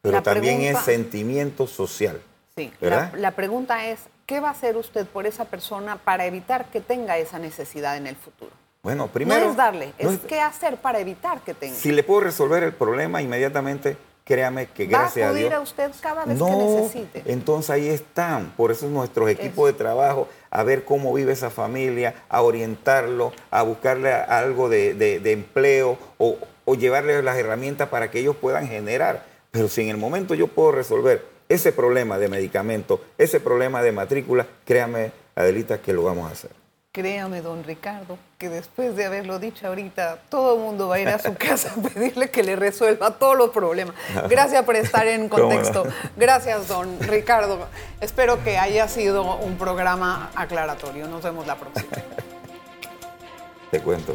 pero 0.01 0.23
también 0.23 0.63
es 0.63 0.79
sentimiento 0.81 1.67
social. 1.67 2.21
Sí, 2.57 2.73
la, 2.81 3.13
la, 3.17 3.31
pregunta 3.31 3.87
es, 3.87 4.01
¿Qué 4.31 4.39
va 4.39 4.47
a 4.47 4.53
hacer 4.53 4.77
usted 4.77 5.07
por 5.07 5.27
esa 5.27 5.47
persona 5.47 5.97
para 5.97 6.25
evitar 6.25 6.67
que 6.67 6.81
tenga 6.81 7.19
esa 7.19 7.41
necesidad 7.41 7.97
en 7.97 8.07
el 8.07 8.15
futuro? 8.15 8.53
Bueno, 8.81 9.09
primero... 9.09 9.47
No 9.47 9.51
es 9.51 9.57
darle, 9.57 9.93
es, 9.99 10.21
qué 10.21 10.41
hacer 10.41 10.77
para 10.77 11.01
evitar 11.01 11.41
que 11.41 11.53
tenga. 11.53 11.75
Si 11.75 11.91
le 11.91 12.05
puedo 12.05 12.21
resolver 12.21 12.63
el 12.63 12.73
problema 12.73 13.21
inmediatamente, 13.21 13.97
créame 14.23 14.69
que 14.69 14.87
gracias 14.87 15.31
a, 15.31 15.33
Dios... 15.35 15.53
a 15.53 15.59
usted 15.59 15.91
cada 16.01 16.27
vez 16.27 16.39
que 16.41 16.49
necesite. 16.49 17.23
Entonces 17.27 17.71
ahí 17.71 17.89
están, 17.89 18.53
por 18.57 18.71
eso 18.71 18.87
nuestros 18.87 19.29
equipos 19.29 19.67
de 19.67 19.73
trabajo, 19.73 20.29
a 20.49 20.63
ver 20.63 20.85
cómo 20.85 21.13
vive 21.13 21.33
esa 21.33 21.51
familia, 21.51 22.15
a 22.29 22.43
orientarlo, 22.43 23.33
a 23.51 23.63
buscarle 23.63 24.13
algo 24.13 24.69
de, 24.69 25.21
empleo 25.25 25.99
o, 26.19 26.39
o 26.71 26.77
llevarle 26.77 27.21
las 27.21 27.37
herramientas 27.37 27.89
para 27.89 28.13
que 28.13 28.21
ellos 28.21 28.37
puedan 28.37 28.69
generar. 28.69 29.25
Pero 29.51 29.69
si 29.69 29.83
en 29.83 29.89
el 29.89 29.97
momento 29.97 30.35
yo 30.35 30.47
puedo 30.47 30.71
resolver 30.71 31.27
ese 31.49 31.73
problema 31.73 32.17
de 32.17 32.29
medicamento, 32.29 33.03
ese 33.19 33.41
problema 33.41 33.83
de 33.83 33.91
matrícula, 33.91 34.47
créame, 34.65 35.11
Adelita, 35.35 35.79
que 35.79 35.93
lo 35.93 36.05
vamos 36.05 36.31
a 36.31 36.33
hacer. 36.33 36.53
Créame, 36.93 37.41
don 37.41 37.65
Ricardo, 37.65 38.19
que 38.39 38.49
después 38.49 38.95
de 38.95 39.05
haberlo 39.05 39.41
dicho 39.41 39.67
ahorita, 39.67 40.19
todo 40.29 40.55
el 40.55 40.61
mundo 40.61 40.87
va 40.87 40.95
a 40.95 41.01
ir 41.01 41.09
a 41.09 41.19
su 41.19 41.35
casa 41.39 41.75
a 41.77 41.89
pedirle 41.89 42.31
que 42.31 42.45
le 42.45 42.55
resuelva 42.55 43.19
todos 43.19 43.37
los 43.37 43.51
problemas. 43.51 43.97
Gracias 44.29 44.63
por 44.65 44.77
estar 44.77 45.09
en 45.09 45.29
contexto. 45.29 45.85
Gracias, 46.17 46.69
don 46.69 47.01
Ricardo. 47.01 47.67
Espero 48.01 48.45
que 48.45 48.59
haya 48.59 48.87
sido 48.87 49.39
un 49.39 49.59
programa 49.59 50.31
aclaratorio. 50.37 51.09
Nos 51.09 51.25
vemos 51.25 51.49
la 51.49 51.57
próxima. 51.57 51.91
Te 53.73 53.81
cuento. 53.81 54.15